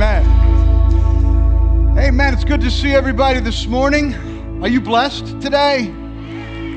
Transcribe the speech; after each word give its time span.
Amen. 0.00 1.98
Amen. 1.98 2.32
It's 2.32 2.44
good 2.44 2.60
to 2.60 2.70
see 2.70 2.94
everybody 2.94 3.40
this 3.40 3.66
morning. 3.66 4.14
Are 4.62 4.68
you 4.68 4.80
blessed 4.80 5.40
today? 5.40 5.92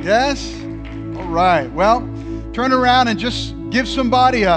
Yes? 0.04 0.52
All 1.16 1.28
right. 1.28 1.72
Well, 1.72 2.00
turn 2.52 2.74
around 2.74 3.10
and 3.10 3.20
just 3.20 3.54
give 3.70 3.88
somebody 3.88 4.42
a, 4.42 4.56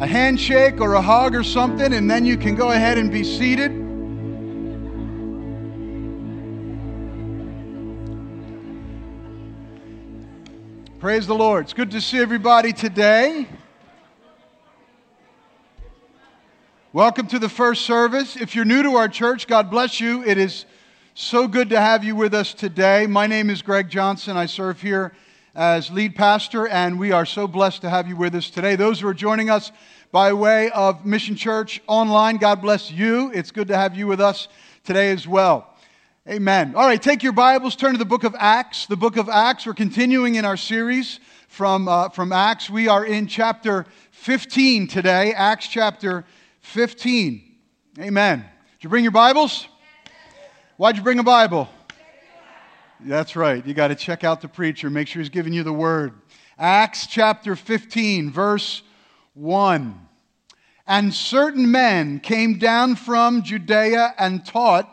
a 0.00 0.06
handshake 0.08 0.80
or 0.80 0.94
a 0.94 1.00
hug 1.00 1.36
or 1.36 1.44
something, 1.44 1.92
and 1.92 2.10
then 2.10 2.24
you 2.24 2.36
can 2.36 2.56
go 2.56 2.72
ahead 2.72 2.98
and 2.98 3.12
be 3.12 3.22
seated. 3.22 3.70
Praise 10.98 11.28
the 11.28 11.34
Lord. 11.36 11.66
It's 11.66 11.74
good 11.74 11.92
to 11.92 12.00
see 12.00 12.18
everybody 12.18 12.72
today. 12.72 13.46
Welcome 16.92 17.28
to 17.28 17.38
the 17.38 17.48
first 17.48 17.82
service. 17.82 18.34
If 18.34 18.56
you're 18.56 18.64
new 18.64 18.82
to 18.82 18.96
our 18.96 19.06
church, 19.06 19.46
God 19.46 19.70
bless 19.70 20.00
you. 20.00 20.24
It 20.24 20.38
is 20.38 20.64
so 21.14 21.46
good 21.46 21.70
to 21.70 21.80
have 21.80 22.02
you 22.02 22.16
with 22.16 22.34
us 22.34 22.52
today. 22.52 23.06
My 23.06 23.28
name 23.28 23.48
is 23.48 23.62
Greg 23.62 23.88
Johnson. 23.88 24.36
I 24.36 24.46
serve 24.46 24.82
here 24.82 25.12
as 25.54 25.88
lead 25.92 26.16
pastor, 26.16 26.66
and 26.66 26.98
we 26.98 27.12
are 27.12 27.24
so 27.24 27.46
blessed 27.46 27.82
to 27.82 27.90
have 27.90 28.08
you 28.08 28.16
with 28.16 28.34
us 28.34 28.50
today. 28.50 28.74
Those 28.74 28.98
who 28.98 29.06
are 29.06 29.14
joining 29.14 29.48
us 29.48 29.70
by 30.10 30.32
way 30.32 30.68
of 30.72 31.06
Mission 31.06 31.36
Church 31.36 31.80
online, 31.86 32.38
God 32.38 32.60
bless 32.60 32.90
you. 32.90 33.30
It's 33.32 33.52
good 33.52 33.68
to 33.68 33.76
have 33.76 33.96
you 33.96 34.08
with 34.08 34.20
us 34.20 34.48
today 34.82 35.12
as 35.12 35.28
well. 35.28 35.72
Amen. 36.28 36.74
All 36.74 36.88
right, 36.88 37.00
take 37.00 37.22
your 37.22 37.32
Bibles, 37.32 37.76
turn 37.76 37.92
to 37.92 37.98
the 37.98 38.04
book 38.04 38.24
of 38.24 38.34
Acts. 38.36 38.86
The 38.86 38.96
book 38.96 39.16
of 39.16 39.28
Acts, 39.28 39.64
we're 39.64 39.74
continuing 39.74 40.34
in 40.34 40.44
our 40.44 40.56
series 40.56 41.20
from, 41.46 41.86
uh, 41.86 42.08
from 42.08 42.32
Acts. 42.32 42.68
We 42.68 42.88
are 42.88 43.04
in 43.04 43.28
chapter 43.28 43.86
15 44.10 44.88
today, 44.88 45.32
Acts 45.34 45.68
chapter 45.68 46.22
15. 46.22 46.39
Amen. 47.98 48.38
Did 48.38 48.84
you 48.84 48.90
bring 48.90 49.04
your 49.04 49.12
Bibles? 49.12 49.66
Why'd 50.76 50.96
you 50.96 51.02
bring 51.02 51.18
a 51.18 51.24
Bible? 51.24 51.68
That's 53.00 53.34
right. 53.36 53.66
You 53.66 53.74
got 53.74 53.88
to 53.88 53.94
check 53.94 54.24
out 54.24 54.40
the 54.40 54.48
preacher, 54.48 54.90
make 54.90 55.08
sure 55.08 55.20
he's 55.20 55.30
giving 55.30 55.52
you 55.52 55.62
the 55.62 55.72
word. 55.72 56.12
Acts 56.58 57.06
chapter 57.06 57.56
15, 57.56 58.30
verse 58.30 58.82
1. 59.34 60.08
And 60.86 61.14
certain 61.14 61.70
men 61.70 62.20
came 62.20 62.58
down 62.58 62.96
from 62.96 63.42
Judea 63.42 64.14
and 64.18 64.44
taught 64.44 64.88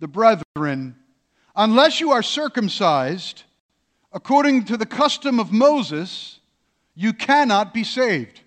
the 0.00 0.08
brethren, 0.08 0.96
unless 1.54 2.00
you 2.00 2.12
are 2.12 2.22
circumcised 2.22 3.44
according 4.12 4.64
to 4.64 4.76
the 4.76 4.86
custom 4.86 5.38
of 5.38 5.52
Moses, 5.52 6.40
you 6.94 7.12
cannot 7.12 7.74
be 7.74 7.84
saved. 7.84 8.40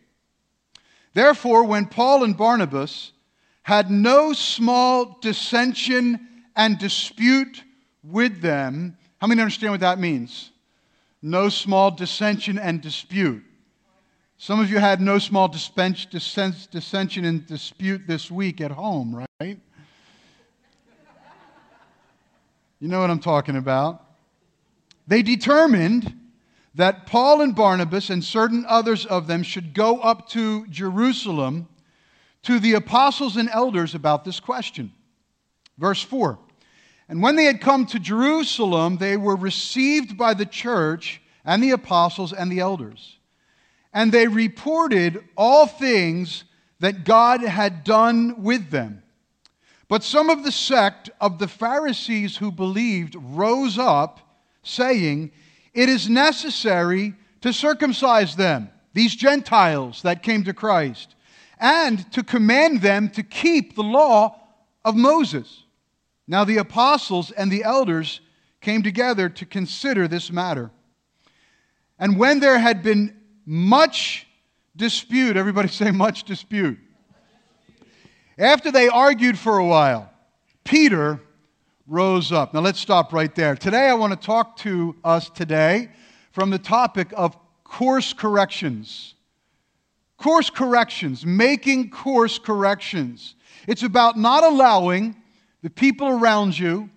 Therefore, 1.20 1.66
when 1.66 1.86
Paul 1.86 2.24
and 2.24 2.38
Barnabas 2.38 3.12
had 3.64 3.92
no 3.92 4.32
small 4.32 5.18
dissension 5.20 6.46
and 6.56 6.80
dispute 6.80 7.62
with 8.02 8.40
them, 8.40 8.96
how 9.20 9.28
many 9.28 9.42
understand 9.42 9.72
what 9.72 9.82
that 9.82 10.00
means? 10.00 10.52
No 11.22 11.50
small 11.50 11.92
dissension 11.92 12.58
and 12.58 12.82
dispute. 12.82 13.44
Some 14.38 14.62
of 14.62 14.72
you 14.72 14.78
had 14.80 15.02
no 15.02 15.20
small 15.20 15.50
dissension 15.50 17.26
and 17.26 17.46
dispute 17.46 18.08
this 18.08 18.32
week 18.32 18.62
at 18.62 18.72
home, 18.72 19.26
right? 19.42 19.60
You 22.80 22.88
know 22.88 23.02
what 23.02 23.10
I'm 23.10 23.20
talking 23.20 23.58
about. 23.58 24.06
They 25.06 25.22
determined 25.22 26.18
that 26.80 27.06
Paul 27.06 27.42
and 27.42 27.54
Barnabas 27.54 28.10
and 28.10 28.24
certain 28.24 28.66
others 28.66 29.06
of 29.06 29.28
them 29.28 29.44
should 29.44 29.74
go 29.74 30.00
up 30.00 30.30
to 30.30 30.66
Jerusalem 30.68 31.68
to 32.44 32.58
the 32.58 32.76
apostles 32.76 33.36
and 33.36 33.50
elders 33.50 33.96
about 33.96 34.24
this 34.24 34.40
question. 34.40 34.94
Verse 35.78 36.02
4 36.02 36.40
And 37.10 37.22
when 37.22 37.36
they 37.36 37.44
had 37.44 37.60
come 37.60 37.86
to 37.88 38.00
Jerusalem, 38.00 38.96
they 38.96 39.18
were 39.18 39.36
received 39.36 40.18
by 40.18 40.34
the 40.34 40.46
church 40.46 41.22
and 41.44 41.62
the 41.62 41.72
apostles 41.72 42.32
and 42.32 42.50
the 42.50 42.62
elders. 42.62 43.18
And 43.92 44.10
they 44.10 44.30
reported 44.30 45.22
all 45.36 45.68
things 45.68 46.46
that 46.80 47.04
God 47.04 47.42
had 47.42 47.84
done 47.84 48.42
with 48.42 48.70
them. 48.70 49.04
But 49.90 50.04
some 50.04 50.30
of 50.30 50.46
the 50.46 50.52
sect 50.52 51.10
of 51.20 51.40
the 51.40 51.48
Pharisees 51.50 52.38
who 52.38 52.54
believed 52.54 53.18
rose 53.20 53.78
up, 53.78 54.22
saying, 54.64 55.34
it 55.74 55.90
is 55.90 56.10
necessary 56.10 57.14
to 57.42 57.54
circumcise 57.54 58.36
them, 58.36 58.70
these 58.94 59.16
Gentiles 59.16 60.02
that 60.02 60.24
came 60.24 60.44
to 60.44 60.54
Christ, 60.54 61.16
and 61.60 62.12
to 62.14 62.24
command 62.24 62.82
them 62.82 63.10
to 63.12 63.24
keep 63.24 63.76
the 63.76 63.84
law 63.84 64.36
of 64.84 64.96
Moses. 64.96 65.64
Now 66.28 66.44
the 66.44 66.58
apostles 66.58 67.32
and 67.32 67.52
the 67.52 67.64
elders 67.64 68.22
came 68.62 68.84
together 68.84 69.30
to 69.30 69.46
consider 69.46 70.08
this 70.08 70.32
matter. 70.32 70.72
And 71.98 72.18
when 72.18 72.40
there 72.40 72.58
had 72.58 72.84
been 72.84 73.16
much 73.46 74.28
dispute, 74.76 75.38
everybody 75.38 75.68
say 75.70 75.92
much 75.92 76.24
dispute. 76.24 76.80
After 78.38 78.72
they 78.72 78.88
argued 78.88 79.38
for 79.38 79.58
a 79.58 79.66
while, 79.66 80.10
Peter 80.64 81.20
rose 81.90 82.32
up. 82.32 82.54
Now 82.54 82.60
let's 82.60 82.80
stop 82.80 83.12
right 83.14 83.34
there. 83.34 83.56
Today 83.56 83.88
I 83.88 83.96
want 83.96 84.14
to 84.14 84.26
talk 84.26 84.58
to 84.58 84.96
us 85.04 85.28
today 85.28 85.90
from 86.32 86.52
the 86.52 86.60
topic 86.60 87.08
of 87.18 87.36
course 87.64 88.14
corrections. 88.14 89.16
Course 90.18 90.52
corrections, 90.52 91.26
making 91.26 91.90
course 91.90 92.38
corrections. 92.38 93.34
It's 93.68 93.82
about 93.82 94.20
not 94.20 94.44
allowing 94.44 95.16
the 95.64 95.72
people 95.72 96.10
around 96.10 96.58
you, 96.60 96.92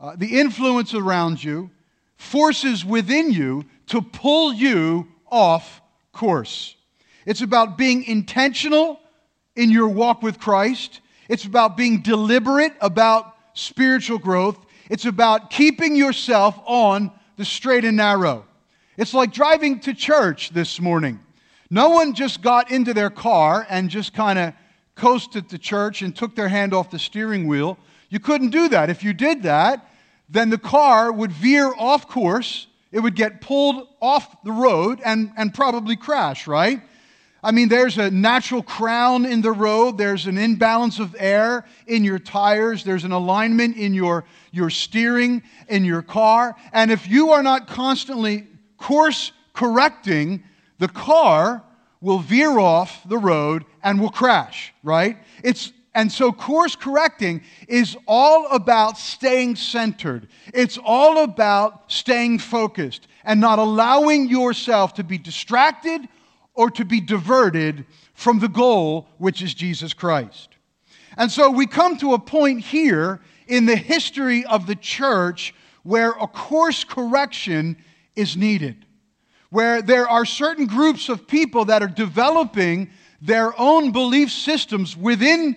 uh, 0.00 0.16
the 0.16 0.40
influence 0.40 0.92
around 0.92 1.42
you, 1.42 1.70
forces 2.16 2.84
within 2.84 3.30
you 3.30 3.64
to 3.86 4.02
pull 4.02 4.52
you 4.52 5.06
off 5.30 5.80
course. 6.12 6.74
It's 7.26 7.42
about 7.42 7.78
being 7.78 8.02
intentional 8.04 8.98
in 9.54 9.70
your 9.70 9.88
walk 9.88 10.20
with 10.20 10.40
Christ. 10.40 11.00
It's 11.28 11.44
about 11.44 11.76
being 11.76 12.02
deliberate 12.02 12.72
about 12.80 13.31
spiritual 13.54 14.18
growth. 14.18 14.58
It's 14.90 15.04
about 15.04 15.50
keeping 15.50 15.96
yourself 15.96 16.58
on 16.66 17.10
the 17.36 17.44
straight 17.44 17.84
and 17.84 17.96
narrow. 17.96 18.44
It's 18.96 19.14
like 19.14 19.32
driving 19.32 19.80
to 19.80 19.94
church 19.94 20.50
this 20.50 20.80
morning. 20.80 21.20
No 21.70 21.90
one 21.90 22.14
just 22.14 22.42
got 22.42 22.70
into 22.70 22.92
their 22.92 23.08
car 23.08 23.66
and 23.70 23.88
just 23.88 24.12
kind 24.12 24.38
of 24.38 24.52
coasted 24.94 25.48
to 25.48 25.58
church 25.58 26.02
and 26.02 26.14
took 26.14 26.36
their 26.36 26.48
hand 26.48 26.74
off 26.74 26.90
the 26.90 26.98
steering 26.98 27.46
wheel. 27.46 27.78
You 28.10 28.20
couldn't 28.20 28.50
do 28.50 28.68
that. 28.68 28.90
If 28.90 29.02
you 29.02 29.14
did 29.14 29.44
that, 29.44 29.88
then 30.28 30.50
the 30.50 30.58
car 30.58 31.10
would 31.10 31.32
veer 31.32 31.72
off 31.78 32.08
course, 32.08 32.66
it 32.90 33.00
would 33.00 33.16
get 33.16 33.40
pulled 33.40 33.88
off 34.00 34.42
the 34.44 34.52
road 34.52 35.00
and, 35.04 35.32
and 35.36 35.54
probably 35.54 35.96
crash, 35.96 36.46
right? 36.46 36.82
I 37.44 37.50
mean, 37.50 37.68
there's 37.68 37.98
a 37.98 38.10
natural 38.10 38.62
crown 38.62 39.26
in 39.26 39.42
the 39.42 39.50
road, 39.50 39.98
there's 39.98 40.26
an 40.26 40.38
imbalance 40.38 41.00
of 41.00 41.16
air 41.18 41.64
in 41.88 42.04
your 42.04 42.20
tires, 42.20 42.84
there's 42.84 43.02
an 43.02 43.10
alignment 43.10 43.76
in 43.76 43.94
your, 43.94 44.24
your 44.52 44.70
steering 44.70 45.42
in 45.68 45.84
your 45.84 46.02
car. 46.02 46.54
And 46.72 46.92
if 46.92 47.08
you 47.08 47.30
are 47.30 47.42
not 47.42 47.66
constantly 47.66 48.46
course 48.76 49.32
correcting, 49.54 50.44
the 50.78 50.88
car 50.88 51.64
will 52.00 52.20
veer 52.20 52.58
off 52.58 53.00
the 53.08 53.18
road 53.18 53.64
and 53.82 54.00
will 54.00 54.10
crash, 54.10 54.72
right? 54.84 55.18
It's 55.42 55.72
and 55.94 56.10
so, 56.10 56.32
course 56.32 56.74
correcting 56.74 57.42
is 57.68 57.98
all 58.08 58.46
about 58.46 58.96
staying 58.96 59.56
centered. 59.56 60.28
It's 60.54 60.78
all 60.82 61.22
about 61.22 61.92
staying 61.92 62.38
focused 62.38 63.08
and 63.24 63.40
not 63.42 63.58
allowing 63.58 64.28
yourself 64.28 64.94
to 64.94 65.04
be 65.04 65.18
distracted 65.18 66.08
or 66.54 66.70
to 66.70 66.84
be 66.84 67.00
diverted 67.00 67.84
from 68.14 68.38
the 68.38 68.48
goal, 68.48 69.08
which 69.18 69.42
is 69.42 69.54
Jesus 69.54 69.94
Christ. 69.94 70.50
And 71.16 71.30
so 71.30 71.50
we 71.50 71.66
come 71.66 71.96
to 71.98 72.14
a 72.14 72.18
point 72.18 72.60
here 72.60 73.20
in 73.46 73.66
the 73.66 73.76
history 73.76 74.44
of 74.44 74.66
the 74.66 74.76
church 74.76 75.54
where 75.82 76.10
a 76.10 76.26
course 76.26 76.84
correction 76.84 77.76
is 78.14 78.36
needed, 78.36 78.86
where 79.50 79.82
there 79.82 80.08
are 80.08 80.24
certain 80.24 80.66
groups 80.66 81.08
of 81.08 81.26
people 81.26 81.64
that 81.66 81.82
are 81.82 81.88
developing 81.88 82.90
their 83.20 83.58
own 83.60 83.92
belief 83.92 84.30
systems 84.30 84.96
within 84.96 85.56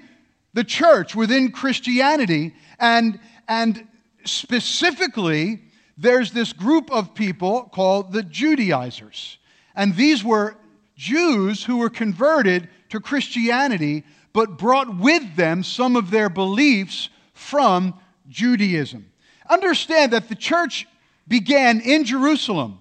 the 0.53 0.63
church, 0.63 1.15
within 1.15 1.51
Christianity, 1.51 2.53
and, 2.79 3.19
and 3.47 3.87
specifically, 4.23 5.61
there's 5.97 6.31
this 6.31 6.53
group 6.53 6.91
of 6.91 7.13
people 7.13 7.69
called 7.73 8.11
the 8.11 8.23
Judaizers. 8.23 9.37
And 9.75 9.95
these 9.95 10.23
were 10.23 10.55
Jews 10.95 11.63
who 11.63 11.77
were 11.77 11.89
converted 11.89 12.69
to 12.89 12.99
Christianity, 12.99 14.03
but 14.33 14.57
brought 14.57 14.97
with 14.97 15.35
them 15.35 15.63
some 15.63 15.95
of 15.95 16.09
their 16.11 16.29
beliefs 16.29 17.09
from 17.33 17.93
Judaism. 18.29 19.11
Understand 19.49 20.13
that 20.13 20.29
the 20.29 20.35
church 20.35 20.87
began 21.27 21.81
in 21.81 22.03
Jerusalem, 22.03 22.79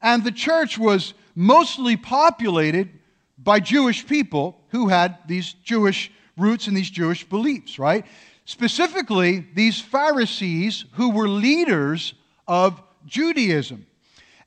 and 0.00 0.24
the 0.24 0.32
church 0.32 0.78
was 0.78 1.14
mostly 1.34 1.96
populated 1.96 2.90
by 3.38 3.60
Jewish 3.60 4.06
people 4.06 4.60
who 4.68 4.88
had 4.88 5.18
these 5.26 5.54
Jewish 5.64 6.10
roots 6.36 6.66
and 6.66 6.76
these 6.76 6.90
Jewish 6.90 7.24
beliefs, 7.24 7.78
right? 7.78 8.04
Specifically, 8.44 9.46
these 9.54 9.80
Pharisees 9.80 10.84
who 10.92 11.10
were 11.10 11.28
leaders 11.28 12.14
of 12.46 12.82
Judaism. 13.06 13.86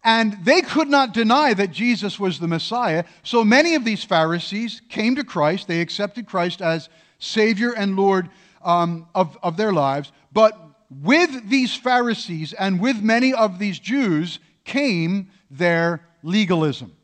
And 0.05 0.37
they 0.45 0.61
could 0.61 0.87
not 0.87 1.15
deny 1.15 1.55
that 1.55 1.71
Jesus 1.71 2.19
was 2.19 2.37
the 2.37 2.47
Messiah. 2.47 3.05
So 3.23 3.43
many 3.43 3.73
of 3.73 3.83
these 3.83 4.03
Pharisees 4.03 4.83
came 4.87 5.15
to 5.15 5.23
Christ. 5.23 5.67
They 5.67 5.81
accepted 5.81 6.27
Christ 6.27 6.61
as 6.61 6.89
Savior 7.17 7.73
and 7.73 7.95
Lord 7.95 8.29
um, 8.63 9.07
of, 9.15 9.35
of 9.41 9.57
their 9.57 9.73
lives. 9.73 10.11
But 10.31 10.55
with 11.01 11.49
these 11.49 11.75
Pharisees 11.75 12.53
and 12.53 12.79
with 12.79 13.01
many 13.01 13.33
of 13.33 13.57
these 13.57 13.79
Jews 13.79 14.37
came 14.63 15.31
their 15.49 16.07
legalism. 16.21 16.95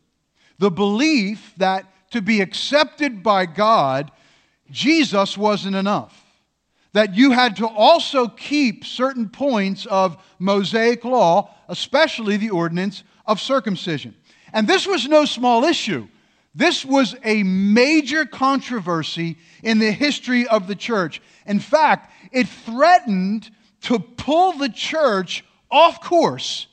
The 0.59 0.71
belief 0.71 1.53
that 1.57 1.86
to 2.12 2.21
be 2.21 2.39
accepted 2.39 3.24
by 3.24 3.48
God, 3.48 4.12
Jesus 4.69 5.36
wasn't 5.36 5.75
enough. 5.75 6.24
That 6.94 7.15
you 7.15 7.31
had 7.31 7.56
to 7.56 7.68
also 7.68 8.27
keep 8.27 8.86
certain 8.86 9.30
points 9.30 9.86
of 9.86 10.21
Mosaic 10.38 11.06
law, 11.06 11.50
especially 11.72 12.38
the 12.38 12.50
ordinance 12.50 13.04
of 13.26 13.40
circumcision. 13.40 14.14
And 14.54 14.68
this 14.68 14.86
was 14.86 15.08
no 15.08 15.26
small 15.26 15.64
issue. 15.64 16.08
This 16.54 16.84
was 16.84 17.16
a 17.24 17.44
major 17.44 18.26
controversy 18.26 19.38
in 19.64 19.80
the 19.80 19.92
history 19.92 20.46
of 20.46 20.68
the 20.68 20.76
church. 20.76 21.22
In 21.48 21.60
fact, 21.60 22.12
it 22.34 22.50
threatened 22.50 23.50
to 23.84 24.00
pull 24.00 24.52
the 24.54 24.68
church 24.68 25.46
off 25.72 26.04
course 26.04 26.68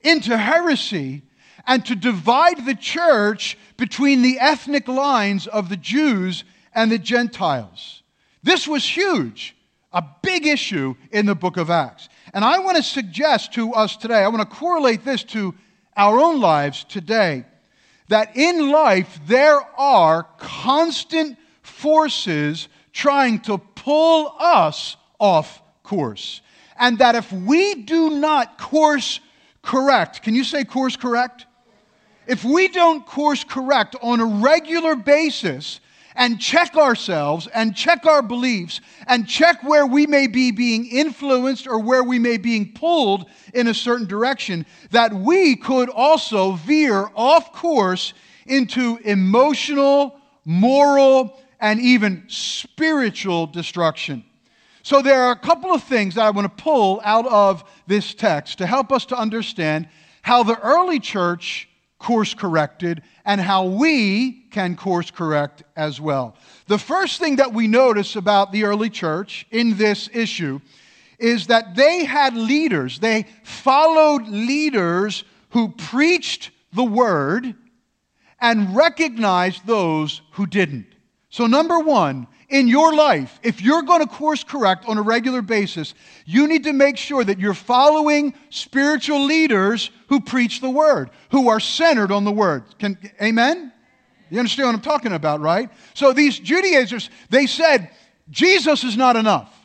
into 0.00 0.36
heresy 0.36 1.22
and 1.66 1.84
to 1.84 1.94
divide 1.94 2.64
the 2.64 2.74
church 2.74 3.58
between 3.76 4.22
the 4.22 4.38
ethnic 4.40 4.88
lines 4.88 5.46
of 5.46 5.68
the 5.68 5.76
Jews 5.76 6.44
and 6.74 6.90
the 6.90 6.98
Gentiles. 6.98 8.02
This 8.42 8.66
was 8.66 8.84
huge, 8.84 9.54
a 9.92 10.02
big 10.22 10.46
issue 10.46 10.94
in 11.10 11.26
the 11.26 11.34
book 11.34 11.58
of 11.58 11.68
Acts. 11.68 12.08
And 12.32 12.44
I 12.44 12.58
want 12.58 12.76
to 12.76 12.82
suggest 12.82 13.52
to 13.54 13.72
us 13.72 13.96
today, 13.96 14.22
I 14.22 14.28
want 14.28 14.48
to 14.48 14.56
correlate 14.56 15.04
this 15.04 15.24
to 15.24 15.54
our 15.96 16.18
own 16.18 16.40
lives 16.40 16.84
today, 16.84 17.44
that 18.08 18.36
in 18.36 18.70
life 18.70 19.20
there 19.26 19.60
are 19.78 20.24
constant 20.38 21.36
forces 21.62 22.68
trying 22.92 23.40
to 23.40 23.58
pull 23.58 24.34
us 24.38 24.96
off 25.18 25.62
course. 25.82 26.40
And 26.78 26.98
that 26.98 27.14
if 27.14 27.32
we 27.32 27.74
do 27.74 28.10
not 28.10 28.58
course 28.58 29.20
correct, 29.62 30.22
can 30.22 30.34
you 30.34 30.44
say 30.44 30.64
course 30.64 30.96
correct? 30.96 31.46
If 32.26 32.44
we 32.44 32.68
don't 32.68 33.04
course 33.04 33.44
correct 33.44 33.96
on 34.02 34.20
a 34.20 34.24
regular 34.24 34.94
basis 34.94 35.80
and 36.20 36.38
check 36.38 36.76
ourselves 36.76 37.48
and 37.54 37.74
check 37.74 38.04
our 38.04 38.20
beliefs 38.20 38.82
and 39.06 39.26
check 39.26 39.64
where 39.64 39.86
we 39.86 40.06
may 40.06 40.26
be 40.26 40.50
being 40.50 40.84
influenced 40.84 41.66
or 41.66 41.78
where 41.78 42.04
we 42.04 42.18
may 42.18 42.36
be 42.36 42.50
being 42.50 42.72
pulled 42.72 43.24
in 43.54 43.68
a 43.68 43.74
certain 43.74 44.06
direction, 44.06 44.66
that 44.90 45.12
we 45.14 45.56
could 45.56 45.88
also 45.88 46.52
veer 46.52 47.08
off 47.14 47.52
course 47.52 48.12
into 48.46 48.98
emotional, 49.04 50.20
moral, 50.44 51.40
and 51.60 51.80
even 51.80 52.24
spiritual 52.26 53.46
destruction. 53.46 54.24
So, 54.82 55.00
there 55.02 55.22
are 55.22 55.32
a 55.32 55.38
couple 55.38 55.72
of 55.72 55.84
things 55.84 56.16
that 56.16 56.24
I 56.24 56.30
want 56.30 56.44
to 56.56 56.62
pull 56.62 57.00
out 57.04 57.26
of 57.26 57.64
this 57.86 58.12
text 58.14 58.58
to 58.58 58.66
help 58.66 58.92
us 58.92 59.06
to 59.06 59.16
understand 59.16 59.88
how 60.22 60.42
the 60.42 60.58
early 60.58 60.98
church 60.98 61.68
course 61.98 62.34
corrected 62.34 63.02
and 63.30 63.40
how 63.40 63.64
we 63.64 64.32
can 64.50 64.74
course 64.74 65.12
correct 65.12 65.62
as 65.76 66.00
well. 66.00 66.34
The 66.66 66.78
first 66.78 67.20
thing 67.20 67.36
that 67.36 67.54
we 67.54 67.68
notice 67.68 68.16
about 68.16 68.50
the 68.50 68.64
early 68.64 68.90
church 68.90 69.46
in 69.52 69.76
this 69.76 70.10
issue 70.12 70.60
is 71.16 71.46
that 71.46 71.76
they 71.76 72.04
had 72.04 72.34
leaders, 72.34 72.98
they 72.98 73.28
followed 73.44 74.26
leaders 74.26 75.22
who 75.50 75.68
preached 75.68 76.50
the 76.72 76.82
word 76.82 77.54
and 78.40 78.74
recognized 78.74 79.64
those 79.64 80.22
who 80.32 80.44
didn't. 80.44 80.88
So, 81.28 81.46
number 81.46 81.78
one, 81.78 82.26
in 82.50 82.68
your 82.68 82.94
life, 82.94 83.38
if 83.42 83.62
you're 83.62 83.82
going 83.82 84.00
to 84.00 84.06
course 84.06 84.44
correct 84.44 84.84
on 84.86 84.98
a 84.98 85.02
regular 85.02 85.40
basis, 85.40 85.94
you 86.26 86.46
need 86.48 86.64
to 86.64 86.72
make 86.72 86.96
sure 86.96 87.24
that 87.24 87.38
you're 87.38 87.54
following 87.54 88.34
spiritual 88.50 89.24
leaders 89.24 89.90
who 90.08 90.20
preach 90.20 90.60
the 90.60 90.70
word, 90.70 91.10
who 91.30 91.48
are 91.48 91.60
centered 91.60 92.12
on 92.12 92.24
the 92.24 92.32
word. 92.32 92.64
Can, 92.78 92.98
amen? 93.22 93.72
You 94.30 94.38
understand 94.38 94.68
what 94.68 94.74
I'm 94.74 94.80
talking 94.80 95.12
about, 95.12 95.40
right? 95.40 95.70
So 95.94 96.12
these 96.12 96.38
Judaizers, 96.38 97.10
they 97.30 97.46
said, 97.46 97.90
Jesus 98.30 98.84
is 98.84 98.96
not 98.96 99.16
enough. 99.16 99.56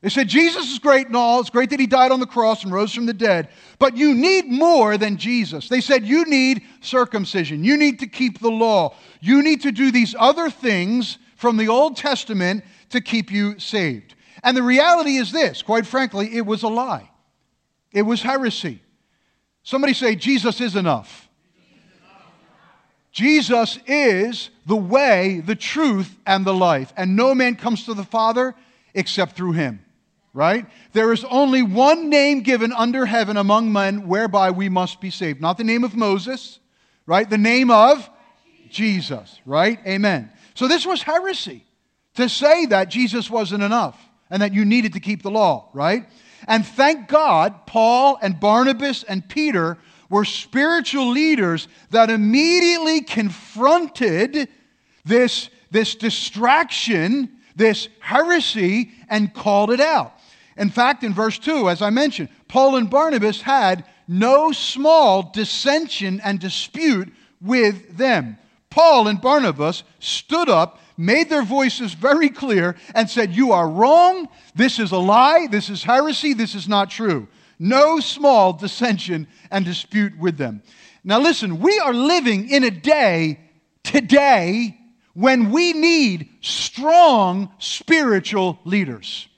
They 0.00 0.08
said, 0.08 0.28
Jesus 0.28 0.70
is 0.70 0.78
great 0.78 1.08
and 1.08 1.16
all. 1.16 1.40
It's 1.40 1.50
great 1.50 1.70
that 1.70 1.80
he 1.80 1.86
died 1.86 2.12
on 2.12 2.20
the 2.20 2.26
cross 2.26 2.62
and 2.62 2.72
rose 2.72 2.94
from 2.94 3.06
the 3.06 3.12
dead. 3.12 3.48
But 3.80 3.96
you 3.96 4.14
need 4.14 4.46
more 4.46 4.96
than 4.96 5.16
Jesus. 5.16 5.68
They 5.68 5.80
said, 5.80 6.04
you 6.04 6.24
need 6.24 6.62
circumcision. 6.80 7.64
You 7.64 7.76
need 7.76 7.98
to 7.98 8.06
keep 8.06 8.38
the 8.38 8.50
law. 8.50 8.94
You 9.20 9.42
need 9.42 9.62
to 9.62 9.72
do 9.72 9.90
these 9.90 10.14
other 10.16 10.50
things 10.50 11.18
from 11.38 11.56
the 11.56 11.68
Old 11.68 11.96
Testament 11.96 12.64
to 12.90 13.00
keep 13.00 13.30
you 13.30 13.58
saved. 13.58 14.14
And 14.42 14.56
the 14.56 14.62
reality 14.62 15.16
is 15.16 15.32
this 15.32 15.62
quite 15.62 15.86
frankly, 15.86 16.36
it 16.36 16.44
was 16.44 16.62
a 16.62 16.68
lie, 16.68 17.08
it 17.92 18.02
was 18.02 18.20
heresy. 18.20 18.82
Somebody 19.62 19.94
say, 19.94 20.14
Jesus 20.14 20.60
is 20.60 20.76
enough. 20.76 21.28
Jesus 23.12 23.78
is 23.86 24.50
the 24.64 24.76
way, 24.76 25.42
the 25.44 25.56
truth, 25.56 26.16
and 26.24 26.44
the 26.44 26.54
life. 26.54 26.92
And 26.96 27.16
no 27.16 27.34
man 27.34 27.56
comes 27.56 27.84
to 27.84 27.94
the 27.94 28.04
Father 28.04 28.54
except 28.94 29.36
through 29.36 29.52
him. 29.52 29.84
Right? 30.32 30.66
There 30.92 31.12
is 31.12 31.24
only 31.24 31.62
one 31.62 32.08
name 32.08 32.40
given 32.40 32.72
under 32.72 33.04
heaven 33.04 33.36
among 33.36 33.72
men 33.72 34.08
whereby 34.08 34.50
we 34.52 34.68
must 34.68 35.00
be 35.00 35.10
saved. 35.10 35.40
Not 35.40 35.58
the 35.58 35.64
name 35.64 35.84
of 35.84 35.96
Moses, 35.96 36.60
right? 37.06 37.28
The 37.28 37.38
name 37.38 37.70
of 37.70 38.08
Jesus, 38.70 39.40
right? 39.44 39.78
Amen. 39.86 40.30
So 40.58 40.66
this 40.66 40.84
was 40.84 41.02
heresy 41.02 41.62
to 42.14 42.28
say 42.28 42.66
that 42.66 42.90
Jesus 42.90 43.30
wasn't 43.30 43.62
enough 43.62 43.96
and 44.28 44.42
that 44.42 44.52
you 44.52 44.64
needed 44.64 44.94
to 44.94 44.98
keep 44.98 45.22
the 45.22 45.30
law, 45.30 45.68
right? 45.72 46.04
And 46.48 46.66
thank 46.66 47.06
God, 47.06 47.64
Paul 47.64 48.18
and 48.20 48.40
Barnabas 48.40 49.04
and 49.04 49.28
Peter 49.28 49.78
were 50.10 50.24
spiritual 50.24 51.10
leaders 51.10 51.68
that 51.90 52.10
immediately 52.10 53.02
confronted 53.02 54.48
this, 55.04 55.48
this 55.70 55.94
distraction, 55.94 57.38
this 57.54 57.88
heresy, 58.00 58.90
and 59.08 59.32
called 59.32 59.70
it 59.70 59.80
out. 59.80 60.12
In 60.56 60.70
fact, 60.70 61.04
in 61.04 61.14
verse 61.14 61.38
2, 61.38 61.70
as 61.70 61.82
I 61.82 61.90
mentioned, 61.90 62.30
Paul 62.48 62.74
and 62.74 62.90
Barnabas 62.90 63.42
had 63.42 63.84
no 64.08 64.50
small 64.50 65.30
dissension 65.32 66.20
and 66.24 66.40
dispute 66.40 67.14
with 67.40 67.96
them. 67.96 68.38
Paul 68.70 69.08
and 69.08 69.20
Barnabas 69.20 69.82
stood 69.98 70.48
up, 70.48 70.80
made 70.96 71.30
their 71.30 71.42
voices 71.42 71.94
very 71.94 72.28
clear, 72.28 72.76
and 72.94 73.08
said, 73.08 73.34
You 73.34 73.52
are 73.52 73.68
wrong. 73.68 74.28
This 74.54 74.78
is 74.78 74.92
a 74.92 74.98
lie. 74.98 75.46
This 75.50 75.70
is 75.70 75.82
heresy. 75.82 76.34
This 76.34 76.54
is 76.54 76.68
not 76.68 76.90
true. 76.90 77.28
No 77.58 77.98
small 78.00 78.52
dissension 78.52 79.26
and 79.50 79.64
dispute 79.64 80.16
with 80.18 80.36
them. 80.36 80.62
Now, 81.02 81.20
listen, 81.20 81.60
we 81.60 81.78
are 81.78 81.94
living 81.94 82.50
in 82.50 82.64
a 82.64 82.70
day 82.70 83.40
today 83.82 84.78
when 85.14 85.50
we 85.50 85.72
need 85.72 86.28
strong 86.40 87.50
spiritual 87.58 88.58
leaders. 88.64 89.28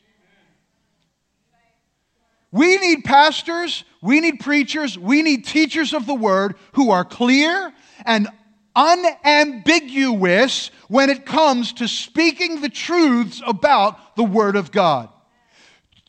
We 2.52 2.78
need 2.78 3.04
pastors, 3.04 3.84
we 4.02 4.20
need 4.20 4.40
preachers, 4.40 4.98
we 4.98 5.22
need 5.22 5.46
teachers 5.46 5.94
of 5.94 6.06
the 6.06 6.14
word 6.14 6.56
who 6.72 6.90
are 6.90 7.04
clear 7.04 7.72
and 8.04 8.28
unambiguous 8.74 10.70
when 10.88 11.10
it 11.10 11.26
comes 11.26 11.72
to 11.74 11.88
speaking 11.88 12.60
the 12.60 12.68
truths 12.68 13.42
about 13.46 14.16
the 14.16 14.24
Word 14.24 14.56
of 14.56 14.72
God. 14.72 15.08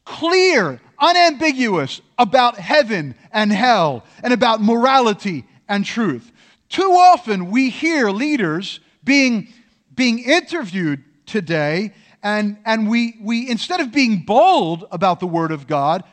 Clear, 0.05 0.81
unambiguous 0.99 2.01
about 2.17 2.57
heaven 2.57 3.15
and 3.31 3.51
hell 3.51 4.03
and 4.23 4.33
about 4.33 4.61
morality 4.61 5.45
and 5.67 5.85
truth. 5.85 6.31
Too 6.69 6.91
often 6.91 7.51
we 7.51 7.69
hear 7.69 8.11
leaders 8.11 8.79
being, 9.03 9.49
being 9.93 10.19
interviewed 10.19 11.03
today, 11.25 11.93
and, 12.23 12.57
and 12.65 12.89
we, 12.89 13.17
we, 13.21 13.49
instead 13.49 13.79
of 13.79 13.91
being 13.91 14.19
bold 14.19 14.85
about 14.91 15.19
the 15.19 15.27
Word 15.27 15.51
of 15.51 15.67
God, 15.67 16.03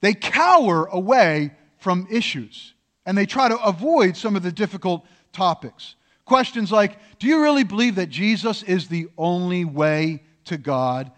they 0.00 0.14
cower 0.14 0.86
away 0.86 1.52
from 1.78 2.06
issues 2.10 2.74
and 3.06 3.16
they 3.16 3.26
try 3.26 3.48
to 3.48 3.58
avoid 3.62 4.16
some 4.16 4.36
of 4.36 4.42
the 4.42 4.52
difficult 4.52 5.06
topics. 5.32 5.94
Questions 6.28 6.70
like 6.70 6.98
Do 7.18 7.26
you 7.26 7.42
really 7.42 7.64
believe 7.64 7.94
that 7.94 8.10
Jesus 8.10 8.62
is 8.62 8.86
the 8.86 9.08
only 9.16 9.64
way 9.64 10.22
to 10.44 10.58
God? 10.58 11.10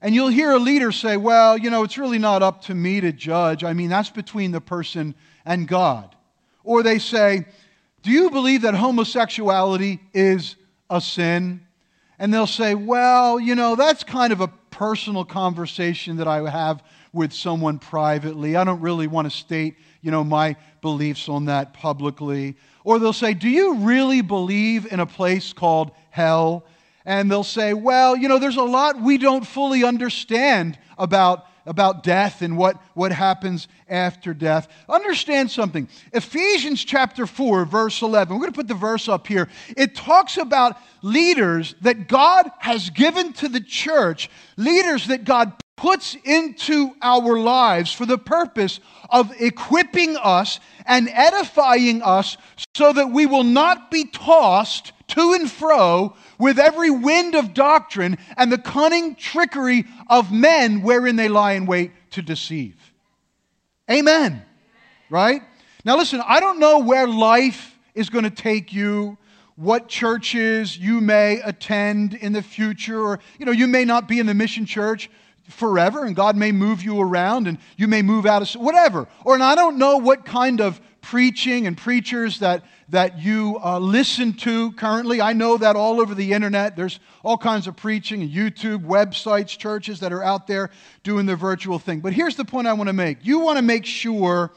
And 0.00 0.14
you'll 0.14 0.28
hear 0.28 0.52
a 0.52 0.58
leader 0.58 0.90
say, 0.90 1.18
Well, 1.18 1.58
you 1.58 1.68
know, 1.68 1.82
it's 1.82 1.98
really 1.98 2.18
not 2.18 2.42
up 2.42 2.62
to 2.62 2.74
me 2.74 3.02
to 3.02 3.12
judge. 3.12 3.62
I 3.62 3.74
mean, 3.74 3.90
that's 3.90 4.08
between 4.08 4.52
the 4.52 4.62
person 4.62 5.14
and 5.44 5.68
God. 5.68 6.16
Or 6.62 6.82
they 6.82 6.98
say, 6.98 7.44
Do 8.02 8.10
you 8.10 8.30
believe 8.30 8.62
that 8.62 8.74
homosexuality 8.74 10.00
is 10.14 10.56
a 10.88 10.98
sin? 10.98 11.60
And 12.18 12.32
they'll 12.32 12.46
say, 12.46 12.74
well, 12.74 13.38
you 13.38 13.54
know, 13.54 13.74
that's 13.74 14.02
kind 14.02 14.32
of 14.32 14.40
a 14.40 14.48
personal 14.70 15.26
conversation 15.26 16.16
that 16.16 16.28
I 16.28 16.48
have 16.48 16.82
with 17.14 17.32
someone 17.32 17.78
privately. 17.78 18.56
I 18.56 18.64
don't 18.64 18.80
really 18.80 19.06
want 19.06 19.30
to 19.30 19.36
state, 19.36 19.76
you 20.02 20.10
know, 20.10 20.24
my 20.24 20.56
beliefs 20.82 21.28
on 21.28 21.46
that 21.46 21.72
publicly. 21.72 22.56
Or 22.82 22.98
they'll 22.98 23.12
say, 23.12 23.34
Do 23.34 23.48
you 23.48 23.76
really 23.76 24.20
believe 24.20 24.92
in 24.92 25.00
a 25.00 25.06
place 25.06 25.52
called 25.52 25.92
hell? 26.10 26.64
And 27.06 27.30
they'll 27.30 27.44
say, 27.44 27.72
Well, 27.72 28.16
you 28.16 28.28
know, 28.28 28.38
there's 28.38 28.56
a 28.56 28.62
lot 28.62 29.00
we 29.00 29.18
don't 29.18 29.46
fully 29.46 29.84
understand 29.84 30.78
about 30.98 31.46
about 31.66 32.02
death 32.02 32.42
and 32.42 32.56
what, 32.56 32.80
what 32.94 33.12
happens 33.12 33.68
after 33.88 34.34
death. 34.34 34.68
Understand 34.88 35.50
something. 35.50 35.88
Ephesians 36.12 36.84
chapter 36.84 37.26
4, 37.26 37.64
verse 37.64 38.02
11, 38.02 38.34
we're 38.34 38.40
going 38.40 38.52
to 38.52 38.56
put 38.56 38.68
the 38.68 38.74
verse 38.74 39.08
up 39.08 39.26
here. 39.26 39.48
It 39.76 39.94
talks 39.94 40.36
about 40.36 40.76
leaders 41.02 41.74
that 41.80 42.08
God 42.08 42.50
has 42.58 42.90
given 42.90 43.32
to 43.34 43.48
the 43.48 43.60
church, 43.60 44.30
leaders 44.56 45.06
that 45.08 45.24
God 45.24 45.54
puts 45.76 46.16
into 46.24 46.92
our 47.02 47.38
lives 47.38 47.92
for 47.92 48.06
the 48.06 48.18
purpose 48.18 48.80
of 49.10 49.32
equipping 49.40 50.16
us 50.16 50.60
and 50.86 51.08
edifying 51.10 52.02
us 52.02 52.36
so 52.76 52.92
that 52.92 53.10
we 53.10 53.26
will 53.26 53.44
not 53.44 53.90
be 53.90 54.04
tossed 54.04 54.92
to 55.08 55.32
and 55.34 55.50
fro 55.50 56.14
with 56.38 56.58
every 56.58 56.90
wind 56.90 57.34
of 57.34 57.54
doctrine 57.54 58.16
and 58.36 58.50
the 58.50 58.58
cunning 58.58 59.14
trickery 59.16 59.84
of 60.08 60.32
men 60.32 60.82
wherein 60.82 61.16
they 61.16 61.28
lie 61.28 61.52
in 61.52 61.66
wait 61.66 61.92
to 62.10 62.22
deceive. 62.22 62.76
Amen. 63.90 64.42
Right? 65.10 65.42
Now, 65.84 65.96
listen, 65.96 66.22
I 66.26 66.40
don't 66.40 66.58
know 66.58 66.78
where 66.78 67.06
life 67.06 67.76
is 67.94 68.08
going 68.08 68.24
to 68.24 68.30
take 68.30 68.72
you, 68.72 69.18
what 69.56 69.88
churches 69.88 70.76
you 70.76 71.00
may 71.00 71.40
attend 71.40 72.14
in 72.14 72.32
the 72.32 72.42
future, 72.42 73.00
or, 73.00 73.20
you 73.38 73.46
know, 73.46 73.52
you 73.52 73.66
may 73.66 73.84
not 73.84 74.08
be 74.08 74.18
in 74.18 74.26
the 74.26 74.34
mission 74.34 74.66
church 74.66 75.10
forever 75.48 76.04
and 76.04 76.16
God 76.16 76.36
may 76.36 76.52
move 76.52 76.82
you 76.82 77.00
around 77.00 77.46
and 77.46 77.58
you 77.76 77.88
may 77.88 78.02
move 78.02 78.26
out 78.26 78.42
of 78.42 78.60
whatever. 78.60 79.06
Or, 79.24 79.34
and 79.34 79.42
I 79.42 79.54
don't 79.54 79.78
know 79.78 79.98
what 79.98 80.24
kind 80.24 80.60
of 80.60 80.80
preaching 81.00 81.66
and 81.66 81.76
preachers 81.76 82.38
that, 82.38 82.64
that 82.88 83.18
you 83.18 83.60
uh, 83.62 83.78
listen 83.78 84.32
to 84.32 84.72
currently. 84.72 85.20
I 85.20 85.34
know 85.34 85.58
that 85.58 85.76
all 85.76 86.00
over 86.00 86.14
the 86.14 86.32
internet, 86.32 86.76
there's 86.76 86.98
all 87.22 87.36
kinds 87.36 87.66
of 87.66 87.76
preaching 87.76 88.22
and 88.22 88.30
YouTube, 88.30 88.86
websites, 88.86 89.56
churches 89.58 90.00
that 90.00 90.12
are 90.12 90.22
out 90.22 90.46
there 90.46 90.70
doing 91.02 91.26
their 91.26 91.36
virtual 91.36 91.78
thing. 91.78 92.00
But 92.00 92.14
here's 92.14 92.36
the 92.36 92.44
point 92.44 92.66
I 92.66 92.72
want 92.72 92.88
to 92.88 92.94
make 92.94 93.18
you 93.22 93.40
want 93.40 93.58
to 93.58 93.62
make 93.62 93.84
sure 93.84 94.50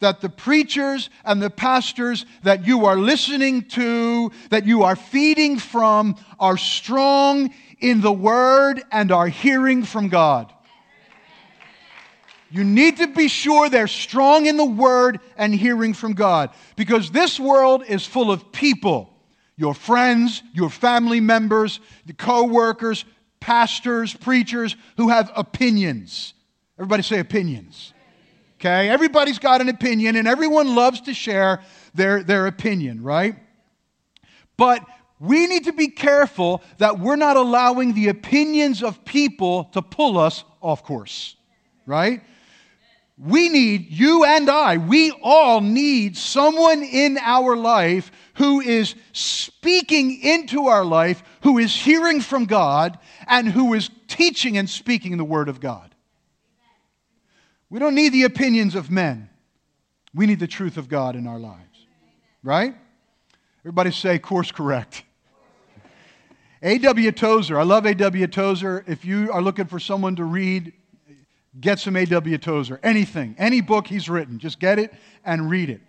that 0.00 0.22
the 0.22 0.30
preachers 0.30 1.10
and 1.24 1.42
the 1.42 1.50
pastors 1.50 2.24
that 2.42 2.66
you 2.66 2.86
are 2.86 2.96
listening 2.96 3.62
to, 3.68 4.32
that 4.48 4.66
you 4.66 4.82
are 4.82 4.96
feeding 4.96 5.58
from, 5.58 6.16
are 6.38 6.56
strong 6.56 7.52
in 7.80 8.00
the 8.00 8.12
Word 8.12 8.82
and 8.90 9.10
are 9.10 9.28
hearing 9.28 9.84
from 9.84 10.08
God. 10.08 10.52
You 12.50 12.64
need 12.64 12.96
to 12.96 13.06
be 13.06 13.28
sure 13.28 13.68
they're 13.68 13.86
strong 13.86 14.46
in 14.46 14.56
the 14.56 14.64
Word 14.64 15.20
and 15.36 15.54
hearing 15.54 15.94
from 15.94 16.14
God. 16.14 16.50
Because 16.76 17.10
this 17.10 17.38
world 17.38 17.84
is 17.86 18.04
full 18.04 18.30
of 18.30 18.52
people 18.52 19.08
your 19.56 19.74
friends, 19.74 20.42
your 20.54 20.70
family 20.70 21.20
members, 21.20 21.80
the 22.06 22.14
co 22.14 22.44
workers, 22.44 23.04
pastors, 23.40 24.14
preachers 24.14 24.74
who 24.96 25.10
have 25.10 25.30
opinions. 25.36 26.32
Everybody 26.78 27.02
say 27.02 27.18
opinions. 27.18 27.92
Okay? 28.58 28.88
Everybody's 28.88 29.38
got 29.38 29.60
an 29.60 29.68
opinion, 29.68 30.16
and 30.16 30.26
everyone 30.26 30.74
loves 30.74 31.02
to 31.02 31.12
share 31.12 31.60
their, 31.94 32.22
their 32.22 32.46
opinion, 32.46 33.02
right? 33.02 33.36
But 34.56 34.82
we 35.20 35.46
need 35.46 35.64
to 35.64 35.72
be 35.72 35.88
careful 35.88 36.62
that 36.78 36.98
we're 36.98 37.16
not 37.16 37.36
allowing 37.36 37.92
the 37.92 38.08
opinions 38.08 38.82
of 38.82 39.04
people 39.04 39.64
to 39.72 39.82
pull 39.82 40.18
us 40.18 40.44
off 40.62 40.82
course, 40.82 41.36
right? 41.84 42.22
We 43.18 43.50
need, 43.50 43.90
you 43.90 44.24
and 44.24 44.48
I, 44.48 44.78
we 44.78 45.10
all 45.22 45.60
need 45.60 46.16
someone 46.16 46.82
in 46.82 47.18
our 47.18 47.54
life 47.54 48.10
who 48.34 48.62
is 48.62 48.94
speaking 49.12 50.22
into 50.22 50.68
our 50.68 50.86
life, 50.86 51.22
who 51.42 51.58
is 51.58 51.74
hearing 51.74 52.22
from 52.22 52.46
God, 52.46 52.98
and 53.26 53.46
who 53.46 53.74
is 53.74 53.90
teaching 54.08 54.56
and 54.56 54.70
speaking 54.70 55.18
the 55.18 55.24
Word 55.24 55.50
of 55.50 55.60
God. 55.60 55.94
We 57.68 57.78
don't 57.78 57.94
need 57.94 58.14
the 58.14 58.22
opinions 58.22 58.74
of 58.74 58.90
men. 58.90 59.28
We 60.14 60.24
need 60.24 60.40
the 60.40 60.46
truth 60.46 60.78
of 60.78 60.88
God 60.88 61.14
in 61.14 61.26
our 61.26 61.38
lives. 61.38 61.86
Right? 62.42 62.74
Everybody 63.60 63.90
say, 63.90 64.18
course 64.18 64.50
correct. 64.50 65.04
A.W. 66.62 67.12
Tozer, 67.12 67.58
I 67.58 67.62
love 67.62 67.86
A.W. 67.86 68.26
Tozer. 68.26 68.84
If 68.86 69.04
you 69.04 69.32
are 69.32 69.40
looking 69.40 69.64
for 69.64 69.78
someone 69.78 70.16
to 70.16 70.24
read, 70.24 70.72
get 71.58 71.78
some 71.78 71.96
A.W. 71.96 72.36
Tozer. 72.38 72.78
Anything, 72.82 73.34
any 73.38 73.60
book 73.60 73.86
he's 73.86 74.10
written, 74.10 74.38
just 74.38 74.60
get 74.60 74.78
it 74.78 74.92
and 75.24 75.48
read 75.48 75.70
it. 75.70 75.80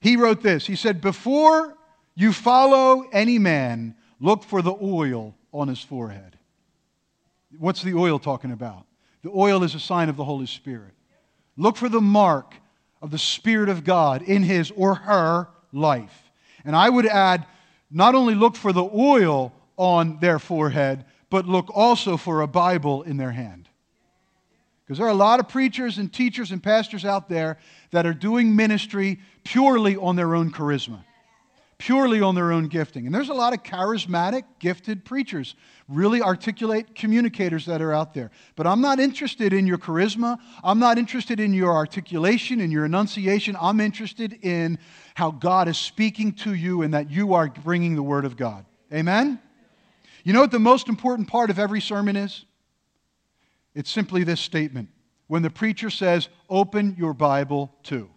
He 0.00 0.16
wrote 0.16 0.42
this 0.42 0.66
He 0.66 0.76
said, 0.76 1.00
Before 1.00 1.76
you 2.14 2.32
follow 2.32 3.08
any 3.12 3.38
man, 3.38 3.94
look 4.20 4.44
for 4.44 4.60
the 4.60 4.74
oil 4.82 5.34
on 5.52 5.68
his 5.68 5.80
forehead. 5.80 6.38
What's 7.58 7.82
the 7.82 7.94
oil 7.94 8.18
talking 8.18 8.52
about? 8.52 8.84
The 9.22 9.30
oil 9.30 9.62
is 9.62 9.74
a 9.74 9.80
sign 9.80 10.08
of 10.08 10.16
the 10.16 10.24
Holy 10.24 10.46
Spirit. 10.46 10.92
Look 11.56 11.76
for 11.76 11.88
the 11.88 12.00
mark 12.00 12.54
of 13.00 13.10
the 13.10 13.18
Spirit 13.18 13.68
of 13.68 13.84
God 13.84 14.22
in 14.22 14.42
his 14.42 14.70
or 14.76 14.94
her 14.94 15.48
life. 15.72 16.30
And 16.64 16.76
I 16.76 16.88
would 16.88 17.06
add, 17.06 17.46
not 17.90 18.14
only 18.14 18.34
look 18.34 18.56
for 18.56 18.72
the 18.72 18.84
oil 18.84 19.52
on 19.76 20.18
their 20.20 20.38
forehead, 20.38 21.04
but 21.30 21.46
look 21.46 21.70
also 21.74 22.16
for 22.16 22.42
a 22.42 22.46
Bible 22.46 23.02
in 23.02 23.16
their 23.16 23.32
hand. 23.32 23.68
Because 24.84 24.98
there 24.98 25.06
are 25.06 25.10
a 25.10 25.14
lot 25.14 25.40
of 25.40 25.48
preachers 25.48 25.98
and 25.98 26.12
teachers 26.12 26.50
and 26.50 26.62
pastors 26.62 27.04
out 27.04 27.28
there 27.28 27.58
that 27.92 28.04
are 28.04 28.12
doing 28.12 28.54
ministry 28.54 29.20
purely 29.44 29.96
on 29.96 30.16
their 30.16 30.34
own 30.34 30.50
charisma, 30.50 31.04
purely 31.78 32.20
on 32.20 32.34
their 32.34 32.52
own 32.52 32.66
gifting. 32.66 33.06
And 33.06 33.14
there's 33.14 33.28
a 33.28 33.34
lot 33.34 33.54
of 33.54 33.62
charismatic, 33.62 34.42
gifted 34.58 35.04
preachers, 35.04 35.54
really 35.88 36.20
articulate 36.20 36.94
communicators 36.94 37.64
that 37.66 37.80
are 37.80 37.92
out 37.92 38.12
there. 38.12 38.30
But 38.56 38.66
I'm 38.66 38.80
not 38.80 39.00
interested 39.00 39.52
in 39.52 39.66
your 39.66 39.78
charisma. 39.78 40.38
I'm 40.62 40.78
not 40.78 40.98
interested 40.98 41.40
in 41.40 41.54
your 41.54 41.72
articulation 41.72 42.60
and 42.60 42.72
your 42.72 42.84
enunciation. 42.84 43.56
I'm 43.60 43.80
interested 43.80 44.38
in 44.42 44.78
how 45.14 45.30
God 45.30 45.68
is 45.68 45.78
speaking 45.78 46.32
to 46.32 46.54
you 46.54 46.82
and 46.82 46.92
that 46.92 47.10
you 47.10 47.34
are 47.34 47.48
bringing 47.48 47.94
the 47.94 48.02
Word 48.02 48.24
of 48.24 48.36
God. 48.36 48.66
Amen? 48.92 49.40
You 50.24 50.32
know 50.32 50.40
what 50.40 50.50
the 50.50 50.58
most 50.58 50.88
important 50.88 51.28
part 51.28 51.50
of 51.50 51.58
every 51.58 51.80
sermon 51.80 52.16
is? 52.16 52.44
It's 53.74 53.90
simply 53.90 54.24
this 54.24 54.40
statement. 54.40 54.88
When 55.26 55.42
the 55.42 55.50
preacher 55.50 55.90
says, 55.90 56.28
Open 56.48 56.94
your 56.98 57.14
Bible 57.14 57.72
to. 57.84 58.08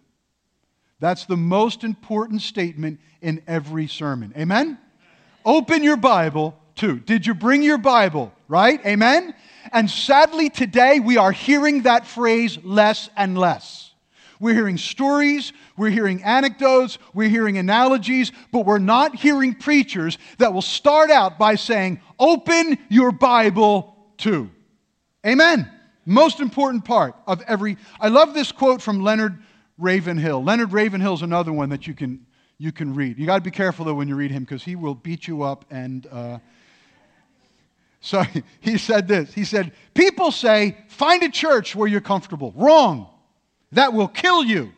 That's 1.00 1.26
the 1.26 1.36
most 1.36 1.84
important 1.84 2.42
statement 2.42 3.00
in 3.20 3.42
every 3.46 3.86
sermon. 3.86 4.32
Amen? 4.36 4.78
Open 5.44 5.82
your 5.82 5.96
Bible 5.96 6.58
to. 6.76 6.98
Did 7.00 7.26
you 7.26 7.34
bring 7.34 7.62
your 7.62 7.78
Bible? 7.78 8.32
Right? 8.48 8.84
Amen? 8.86 9.34
And 9.72 9.90
sadly, 9.90 10.48
today 10.48 11.00
we 11.00 11.16
are 11.16 11.32
hearing 11.32 11.82
that 11.82 12.06
phrase 12.06 12.58
less 12.62 13.10
and 13.16 13.36
less. 13.36 13.85
We're 14.40 14.54
hearing 14.54 14.78
stories, 14.78 15.52
we're 15.76 15.90
hearing 15.90 16.22
anecdotes, 16.22 16.98
we're 17.14 17.28
hearing 17.28 17.58
analogies, 17.58 18.32
but 18.52 18.66
we're 18.66 18.78
not 18.78 19.16
hearing 19.16 19.54
preachers 19.54 20.18
that 20.38 20.52
will 20.52 20.62
start 20.62 21.10
out 21.10 21.38
by 21.38 21.54
saying, 21.54 22.00
Open 22.18 22.78
your 22.88 23.12
Bible 23.12 23.96
to. 24.18 24.50
Amen. 25.26 25.70
Most 26.04 26.40
important 26.40 26.84
part 26.84 27.16
of 27.26 27.42
every. 27.42 27.76
I 27.98 28.08
love 28.08 28.32
this 28.32 28.52
quote 28.52 28.80
from 28.80 29.02
Leonard 29.02 29.42
Ravenhill. 29.78 30.42
Leonard 30.42 30.72
Ravenhill 30.72 31.14
is 31.14 31.22
another 31.22 31.52
one 31.52 31.70
that 31.70 31.86
you 31.86 31.94
can, 31.94 32.24
you 32.58 32.70
can 32.72 32.94
read. 32.94 33.18
You 33.18 33.26
got 33.26 33.36
to 33.36 33.42
be 33.42 33.50
careful, 33.50 33.84
though, 33.84 33.94
when 33.94 34.06
you 34.06 34.14
read 34.14 34.30
him 34.30 34.44
because 34.44 34.62
he 34.62 34.76
will 34.76 34.94
beat 34.94 35.26
you 35.26 35.42
up 35.42 35.64
and. 35.70 36.06
Uh, 36.10 36.38
so 38.00 38.22
he 38.60 38.78
said 38.78 39.08
this. 39.08 39.34
He 39.34 39.44
said, 39.44 39.72
People 39.94 40.30
say, 40.30 40.76
find 40.88 41.24
a 41.24 41.28
church 41.28 41.74
where 41.74 41.88
you're 41.88 42.00
comfortable. 42.00 42.52
Wrong. 42.54 43.08
That 43.76 43.92
will 43.92 44.08
kill 44.08 44.42
you. 44.42 44.72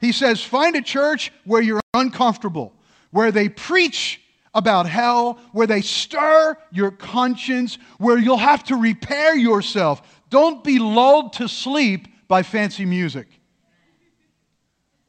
He 0.00 0.12
says, 0.12 0.42
find 0.42 0.74
a 0.74 0.80
church 0.80 1.30
where 1.44 1.60
you're 1.60 1.82
uncomfortable, 1.92 2.72
where 3.10 3.30
they 3.30 3.50
preach 3.50 4.18
about 4.54 4.86
hell, 4.86 5.38
where 5.52 5.66
they 5.66 5.82
stir 5.82 6.56
your 6.72 6.90
conscience, 6.90 7.76
where 7.98 8.16
you'll 8.16 8.38
have 8.38 8.64
to 8.64 8.76
repair 8.76 9.36
yourself. 9.36 10.22
Don't 10.30 10.64
be 10.64 10.78
lulled 10.78 11.34
to 11.34 11.48
sleep 11.48 12.08
by 12.28 12.42
fancy 12.42 12.86
music. 12.86 13.26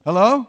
Hello? 0.03 0.45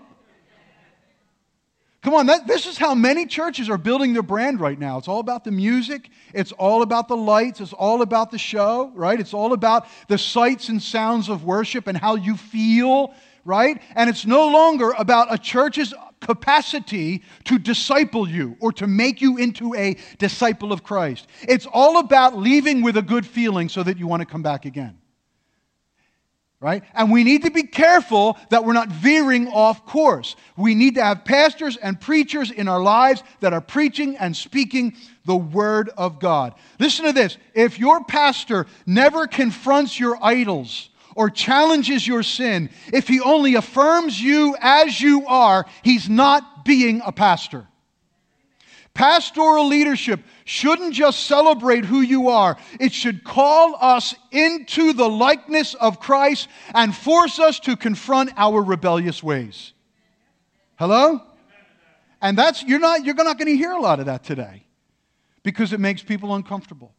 Come 2.03 2.15
on, 2.15 2.27
that, 2.27 2.49
this 2.49 2.67
is 2.67 2.79
how 2.79 2.97
many 2.97 3.27
churches 3.27 3.71
are 3.71 3.79
building 3.79 4.13
their 4.13 4.25
brand 4.25 4.61
right 4.61 4.79
now. 4.79 4.99
It's 4.99 5.07
all 5.07 5.21
about 5.21 5.45
the 5.45 5.53
music, 5.53 6.11
it's 6.35 6.51
all 6.51 6.83
about 6.83 7.07
the 7.07 7.17
lights, 7.17 7.61
it's 7.61 7.73
all 7.73 8.03
about 8.03 8.33
the 8.33 8.39
show, 8.39 8.91
right? 8.95 9.19
It's 9.19 9.33
all 9.33 9.53
about 9.53 9.87
the 10.09 10.19
sights 10.19 10.69
and 10.69 10.83
sounds 10.83 11.29
of 11.29 11.45
worship 11.45 11.87
and 11.87 11.97
how 11.97 12.17
you 12.17 12.37
feel, 12.37 13.15
right? 13.45 13.81
And 13.95 14.11
it's 14.11 14.27
no 14.27 14.49
longer 14.49 14.91
about 14.99 15.33
a 15.33 15.39
church's 15.39 15.95
capacity 16.21 17.23
to 17.45 17.57
disciple 17.57 18.29
you 18.29 18.57
or 18.59 18.73
to 18.73 18.89
make 18.89 19.21
you 19.21 19.37
into 19.37 19.73
a 19.77 19.97
disciple 20.19 20.73
of 20.73 20.83
Christ. 20.83 21.29
It's 21.43 21.67
all 21.67 21.99
about 21.99 22.37
leaving 22.37 22.83
with 22.83 22.97
a 22.97 23.03
good 23.03 23.25
feeling 23.25 23.69
so 23.69 23.85
that 23.85 23.97
you 23.97 24.09
want 24.09 24.23
to 24.23 24.27
come 24.27 24.43
back 24.43 24.65
again 24.65 24.99
right? 26.63 26.85
And 26.95 27.11
we 27.11 27.25
need 27.25 27.43
to 27.43 27.51
be 27.51 27.65
careful 27.65 28.39
that 28.51 28.65
we're 28.65 28.73
not 28.73 28.89
veering 28.89 29.49
off 29.49 29.85
course. 29.85 30.37
We 30.57 30.75
need 30.75 30.95
to 30.95 31.05
have 31.05 31.25
pastors 31.25 31.77
and 31.77 32.01
preachers 32.01 32.51
in 32.51 32.69
our 32.69 32.81
lives 32.81 33.23
that 33.41 33.53
are 33.53 33.61
preaching 33.61 34.17
and 34.17 34.37
speaking 34.37 34.95
the 35.25 35.37
Word 35.37 35.91
of 35.97 36.21
God. 36.21 36.55
Listen 36.79 37.05
to 37.07 37.13
this 37.13 37.37
if 37.55 37.79
your 37.79 38.05
pastor 38.05 38.67
never 38.87 39.27
confronts 39.27 39.99
your 39.99 40.19
idols, 40.23 40.89
or 41.15 41.29
challenges 41.29 42.07
your 42.07 42.23
sin, 42.23 42.71
if 42.93 43.07
he 43.07 43.21
only 43.21 43.55
affirms 43.55 44.19
you 44.19 44.57
as 44.61 44.99
you 44.99 45.27
are, 45.27 45.67
he's 45.83 46.09
not 46.09 46.65
being 46.65 47.03
a 47.05 47.13
pastor. 47.13 47.67
Pastoral 48.95 49.69
leadership 49.69 50.21
shouldn't 50.45 50.93
just 50.93 51.27
celebrate 51.27 51.85
who 51.85 52.01
you 52.01 52.29
are, 52.29 52.59
it 52.79 52.93
should 52.93 53.25
call 53.25 53.77
us 53.81 54.15
into 54.31 54.93
the 54.93 55.09
likeness 55.09 55.75
of 55.75 55.99
Christ 55.99 56.49
and 56.75 56.95
force 56.95 57.39
us 57.39 57.59
to 57.61 57.77
confront 57.77 58.31
our 58.37 58.63
rebellious 58.63 59.23
ways. 59.23 59.73
Hello? 60.77 61.23
And 62.21 62.37
that's 62.37 62.63
you're 62.63 62.79
not 62.79 63.05
you're 63.05 63.15
not 63.15 63.39
going 63.39 63.49
to 63.49 63.57
hear 63.57 63.73
a 63.73 63.81
lot 63.81 63.99
of 63.99 64.07
that 64.07 64.25
today 64.25 64.65
because 65.43 65.73
it 65.73 65.81
makes 65.81 66.03
people 66.03 66.35
uncomfortable. 66.35 66.95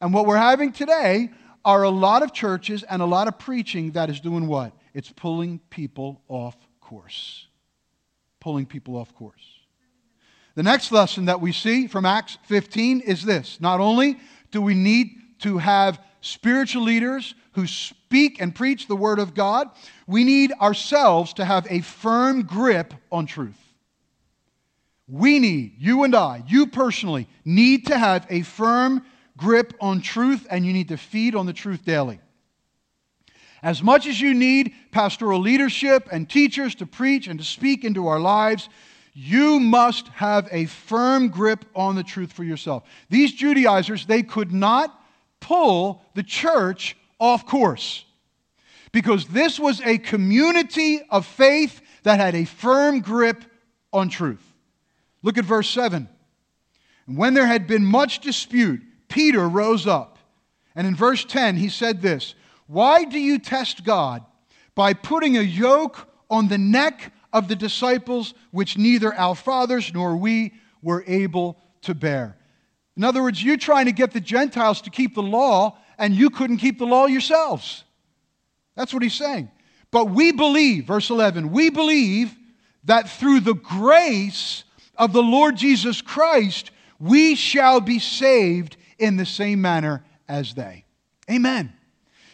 And 0.00 0.12
what 0.14 0.26
we're 0.26 0.36
having 0.36 0.72
today 0.72 1.30
are 1.64 1.82
a 1.82 1.90
lot 1.90 2.22
of 2.22 2.32
churches 2.32 2.82
and 2.82 3.02
a 3.02 3.06
lot 3.06 3.28
of 3.28 3.38
preaching 3.38 3.92
that 3.92 4.10
is 4.10 4.20
doing 4.20 4.46
what? 4.46 4.72
It's 4.94 5.10
pulling 5.10 5.58
people 5.70 6.22
off 6.28 6.56
course. 6.80 7.46
Pulling 8.40 8.66
people 8.66 8.96
off 8.96 9.14
course. 9.14 9.59
The 10.54 10.62
next 10.62 10.90
lesson 10.90 11.26
that 11.26 11.40
we 11.40 11.52
see 11.52 11.86
from 11.86 12.04
Acts 12.04 12.38
15 12.44 13.00
is 13.00 13.22
this 13.22 13.60
not 13.60 13.80
only 13.80 14.18
do 14.50 14.60
we 14.60 14.74
need 14.74 15.16
to 15.40 15.58
have 15.58 16.00
spiritual 16.20 16.82
leaders 16.82 17.34
who 17.52 17.66
speak 17.66 18.40
and 18.40 18.54
preach 18.54 18.86
the 18.86 18.96
Word 18.96 19.18
of 19.18 19.34
God, 19.34 19.68
we 20.06 20.24
need 20.24 20.52
ourselves 20.60 21.32
to 21.34 21.44
have 21.44 21.66
a 21.70 21.80
firm 21.80 22.42
grip 22.42 22.94
on 23.10 23.26
truth. 23.26 23.56
We 25.08 25.38
need, 25.38 25.74
you 25.78 26.04
and 26.04 26.14
I, 26.14 26.44
you 26.46 26.66
personally, 26.66 27.28
need 27.44 27.86
to 27.86 27.98
have 27.98 28.26
a 28.30 28.42
firm 28.42 29.04
grip 29.36 29.72
on 29.80 30.00
truth, 30.00 30.46
and 30.50 30.64
you 30.64 30.72
need 30.72 30.88
to 30.88 30.96
feed 30.96 31.34
on 31.34 31.46
the 31.46 31.52
truth 31.52 31.84
daily. 31.84 32.20
As 33.62 33.82
much 33.82 34.06
as 34.06 34.20
you 34.20 34.34
need 34.34 34.72
pastoral 34.92 35.40
leadership 35.40 36.08
and 36.12 36.28
teachers 36.28 36.74
to 36.76 36.86
preach 36.86 37.26
and 37.26 37.38
to 37.40 37.44
speak 37.44 37.84
into 37.84 38.06
our 38.06 38.20
lives, 38.20 38.68
you 39.12 39.58
must 39.60 40.08
have 40.08 40.48
a 40.52 40.66
firm 40.66 41.28
grip 41.28 41.64
on 41.74 41.96
the 41.96 42.02
truth 42.02 42.32
for 42.32 42.44
yourself. 42.44 42.84
These 43.08 43.32
Judaizers, 43.32 44.06
they 44.06 44.22
could 44.22 44.52
not 44.52 44.96
pull 45.40 46.02
the 46.14 46.22
church 46.22 46.96
off 47.18 47.46
course 47.46 48.04
because 48.92 49.26
this 49.26 49.58
was 49.58 49.80
a 49.82 49.98
community 49.98 51.00
of 51.10 51.26
faith 51.26 51.80
that 52.02 52.20
had 52.20 52.34
a 52.34 52.44
firm 52.44 53.00
grip 53.00 53.44
on 53.92 54.08
truth. 54.08 54.42
Look 55.22 55.38
at 55.38 55.44
verse 55.44 55.68
7. 55.68 56.08
And 57.06 57.16
when 57.16 57.34
there 57.34 57.46
had 57.46 57.66
been 57.66 57.84
much 57.84 58.20
dispute, 58.20 58.80
Peter 59.08 59.48
rose 59.48 59.86
up. 59.86 60.18
And 60.74 60.86
in 60.86 60.94
verse 60.94 61.24
10, 61.24 61.56
he 61.56 61.68
said 61.68 62.00
this 62.00 62.34
Why 62.66 63.04
do 63.04 63.18
you 63.18 63.38
test 63.38 63.84
God 63.84 64.24
by 64.74 64.94
putting 64.94 65.36
a 65.36 65.42
yoke 65.42 66.08
on 66.30 66.48
the 66.48 66.58
neck 66.58 67.12
of 67.32 67.48
the 67.48 67.56
disciples 67.56 68.34
which 68.50 68.76
neither 68.76 69.14
our 69.14 69.34
fathers 69.34 69.92
nor 69.92 70.16
we 70.16 70.52
were 70.82 71.04
able 71.06 71.58
to 71.82 71.94
bear. 71.94 72.36
In 72.96 73.04
other 73.04 73.22
words, 73.22 73.42
you're 73.42 73.56
trying 73.56 73.86
to 73.86 73.92
get 73.92 74.12
the 74.12 74.20
Gentiles 74.20 74.82
to 74.82 74.90
keep 74.90 75.14
the 75.14 75.22
law, 75.22 75.78
and 75.98 76.14
you 76.14 76.30
couldn't 76.30 76.58
keep 76.58 76.78
the 76.78 76.86
law 76.86 77.06
yourselves. 77.06 77.84
That's 78.76 78.92
what 78.92 79.02
he's 79.02 79.14
saying. 79.14 79.50
But 79.90 80.06
we 80.06 80.32
believe, 80.32 80.86
verse 80.86 81.10
11, 81.10 81.50
we 81.50 81.70
believe 81.70 82.36
that 82.84 83.08
through 83.08 83.40
the 83.40 83.54
grace 83.54 84.64
of 84.96 85.12
the 85.12 85.22
Lord 85.22 85.56
Jesus 85.56 86.02
Christ, 86.02 86.70
we 86.98 87.34
shall 87.34 87.80
be 87.80 87.98
saved 87.98 88.76
in 88.98 89.16
the 89.16 89.26
same 89.26 89.60
manner 89.60 90.04
as 90.28 90.54
they. 90.54 90.84
Amen. 91.30 91.72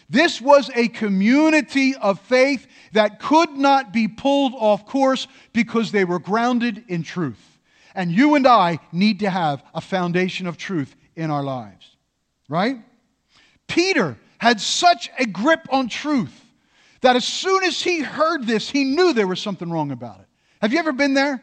This 0.09 0.41
was 0.41 0.71
a 0.75 0.89
community 0.89 1.95
of 1.97 2.21
faith 2.21 2.67
that 2.93 3.21
could 3.21 3.51
not 3.53 3.93
be 3.93 4.07
pulled 4.07 4.55
off 4.55 4.87
course 4.87 5.27
because 5.53 5.91
they 5.91 6.05
were 6.05 6.19
grounded 6.19 6.85
in 6.89 7.03
truth. 7.03 7.59
And 7.95 8.13
you 8.13 8.35
and 8.35 8.47
I 8.47 8.79
need 8.93 9.21
to 9.21 9.31
have 9.31 9.65
a 9.75 9.81
foundation 9.81 10.47
of 10.47 10.57
truth 10.57 10.95
in 11.17 11.31
our 11.31 11.43
lives, 11.43 11.97
right? 12.49 12.77
Peter 13.67 14.17
had 14.39 14.61
such 14.61 15.11
a 15.19 15.27
grip 15.27 15.67
on 15.71 15.89
truth 15.89 16.45
that 17.01 17.17
as 17.17 17.25
soon 17.25 17.65
as 17.65 17.83
he 17.83 18.01
heard 18.01 18.47
this, 18.47 18.71
he 18.71 18.85
knew 18.85 19.13
there 19.13 19.27
was 19.27 19.41
something 19.41 19.71
wrong 19.71 19.91
about 19.91 20.21
it. 20.21 20.27
Have 20.61 20.73
you 20.73 20.79
ever 20.79 20.93
been 20.93 21.15
there? 21.15 21.43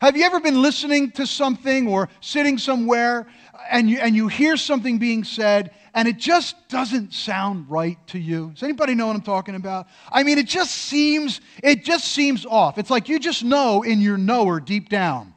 Have 0.00 0.16
you 0.16 0.24
ever 0.24 0.38
been 0.38 0.62
listening 0.62 1.10
to 1.12 1.26
something 1.26 1.88
or 1.88 2.08
sitting 2.20 2.56
somewhere 2.56 3.26
and 3.70 3.88
you, 3.88 3.98
and 3.98 4.14
you 4.16 4.28
hear 4.28 4.56
something 4.56 4.98
being 4.98 5.24
said 5.24 5.70
and 5.94 6.06
it 6.06 6.18
just 6.18 6.68
doesn't 6.68 7.12
sound 7.12 7.68
right 7.68 7.98
to 8.08 8.20
you. 8.20 8.50
Does 8.54 8.62
anybody 8.62 8.94
know 8.94 9.08
what 9.08 9.16
I'm 9.16 9.22
talking 9.22 9.56
about? 9.56 9.88
I 10.12 10.22
mean, 10.22 10.38
it 10.38 10.46
just 10.46 10.72
seems, 10.72 11.40
it 11.60 11.84
just 11.84 12.04
seems 12.04 12.46
off. 12.46 12.78
It's 12.78 12.88
like 12.88 13.08
you 13.08 13.18
just 13.18 13.42
know 13.42 13.82
in 13.82 14.00
your 14.00 14.16
knower 14.16 14.60
deep 14.60 14.88
down. 14.88 15.34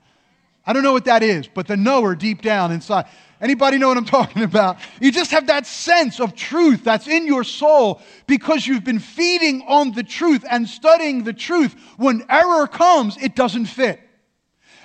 I 0.63 0.73
don't 0.73 0.83
know 0.83 0.93
what 0.93 1.05
that 1.05 1.23
is, 1.23 1.47
but 1.47 1.65
the 1.65 1.77
knower 1.77 2.13
deep 2.13 2.43
down 2.43 2.71
inside. 2.71 3.05
Anybody 3.41 3.79
know 3.79 3.87
what 3.87 3.97
I'm 3.97 4.05
talking 4.19 4.43
about? 4.43 4.77
You 4.99 5.11
just 5.11 5.31
have 5.31 5.47
that 5.47 5.65
sense 5.65 6.19
of 6.19 6.35
truth 6.35 6.83
that's 6.83 7.07
in 7.07 7.25
your 7.25 7.43
soul 7.43 7.99
because 8.27 8.67
you've 8.67 8.83
been 8.83 8.99
feeding 8.99 9.63
on 9.67 9.93
the 9.93 10.03
truth 10.03 10.45
and 10.47 10.67
studying 10.67 11.23
the 11.23 11.33
truth. 11.33 11.73
When 11.97 12.23
error 12.29 12.67
comes, 12.67 13.17
it 13.17 13.35
doesn't 13.35 13.65
fit. 13.65 13.99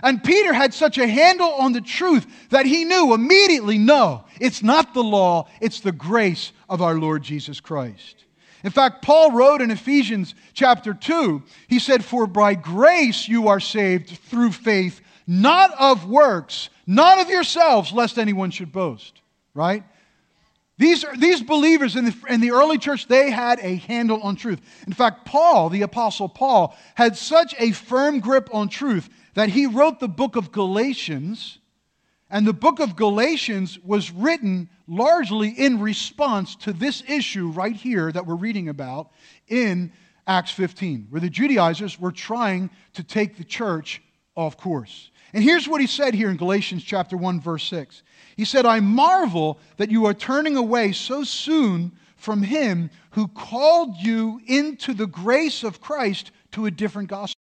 And 0.03 0.23
Peter 0.23 0.53
had 0.53 0.75
such 0.75 0.99
a 0.99 1.07
handle 1.07 1.53
on 1.53 1.73
the 1.73 1.81
truth 1.81 2.27
that 2.51 2.67
he 2.67 2.85
knew 2.85 3.15
immediately 3.15 3.79
no, 3.79 4.25
it's 4.41 4.63
not 4.63 4.95
the 4.95 5.03
law, 5.03 5.49
it's 5.61 5.81
the 5.81 5.93
grace 5.93 6.53
of 6.69 6.83
our 6.83 6.95
Lord 6.95 7.23
Jesus 7.23 7.61
Christ. 7.61 8.25
In 8.65 8.71
fact, 8.71 9.03
Paul 9.03 9.33
wrote 9.33 9.61
in 9.61 9.71
Ephesians 9.71 10.35
chapter 10.53 10.93
2, 10.93 11.43
he 11.69 11.79
said, 11.79 12.05
For 12.05 12.27
by 12.27 12.55
grace 12.55 13.29
you 13.29 13.49
are 13.49 13.61
saved 13.61 14.11
through 14.11 14.53
faith, 14.53 15.01
not 15.27 15.73
of 15.79 16.09
works, 16.09 16.69
not 16.87 17.19
of 17.19 17.31
yourselves, 17.31 17.93
lest 17.93 18.19
anyone 18.19 18.51
should 18.51 18.73
boast. 18.73 19.21
Right? 19.55 19.85
These, 20.79 21.05
these 21.17 21.43
believers 21.43 21.97
in 21.97 22.05
the, 22.05 22.15
in 22.29 22.41
the 22.41 22.51
early 22.51 22.77
church, 22.77 23.07
they 23.07 23.31
had 23.31 23.59
a 23.61 23.77
handle 23.77 24.21
on 24.23 24.37
truth. 24.37 24.61
In 24.87 24.93
fact, 24.93 25.25
Paul, 25.25 25.71
the 25.71 25.83
Apostle 25.83 26.29
Paul, 26.29 26.77
had 26.95 27.17
such 27.17 27.55
a 27.59 27.73
firm 27.73 28.21
grip 28.21 28.51
on 28.53 28.69
truth 28.69 29.09
that 29.37 29.51
he 29.51 29.67
wrote 29.67 30.01
the 30.01 30.09
book 30.09 30.35
of 30.35 30.51
Galatians, 30.51 31.59
and 32.31 32.47
the 32.47 32.55
book 32.55 32.81
of 32.81 32.97
Galatians 32.97 33.79
was 33.85 34.11
written 34.11 34.71
largely 34.89 35.51
in 35.51 35.79
response 35.79 36.57
to 36.57 36.73
this 36.73 37.03
issue 37.07 37.51
right 37.51 37.77
here 37.77 38.11
that 38.11 38.27
we're 38.27 38.35
reading 38.35 38.71
about 38.71 39.11
in 39.47 39.93
Acts 40.27 40.53
15, 40.53 41.09
where 41.11 41.21
the 41.21 41.29
Judaizers 41.29 42.01
were 42.01 42.13
trying 42.13 42.71
to 42.95 43.05
take 43.05 43.37
the 43.37 43.45
church 43.45 44.03
off 44.37 44.57
course. 44.57 45.11
And 45.35 45.45
here's 45.45 45.69
what 45.69 45.83
he 45.83 45.87
said 45.87 46.15
here 46.15 46.31
in 46.31 46.39
Galatians 46.39 46.83
chapter 46.83 47.19
1 47.19 47.39
verse 47.39 47.65
6. 47.65 48.03
He 48.39 48.47
said, 48.47 48.65
"I 48.65 48.81
marvel 48.81 49.61
that 49.77 49.91
you 49.91 50.07
are 50.07 50.15
turning 50.15 50.57
away 50.57 50.93
so 50.93 51.25
soon 51.25 51.93
from 52.17 52.43
him 52.43 52.89
who 53.11 53.29
called 53.29 53.97
you 53.99 54.41
into 54.47 54.95
the 54.95 55.07
grace 55.07 55.63
of 55.63 55.83
Christ 55.83 56.31
to 56.53 56.65
a 56.65 56.71
different 56.71 57.11
gospel." 57.11 57.37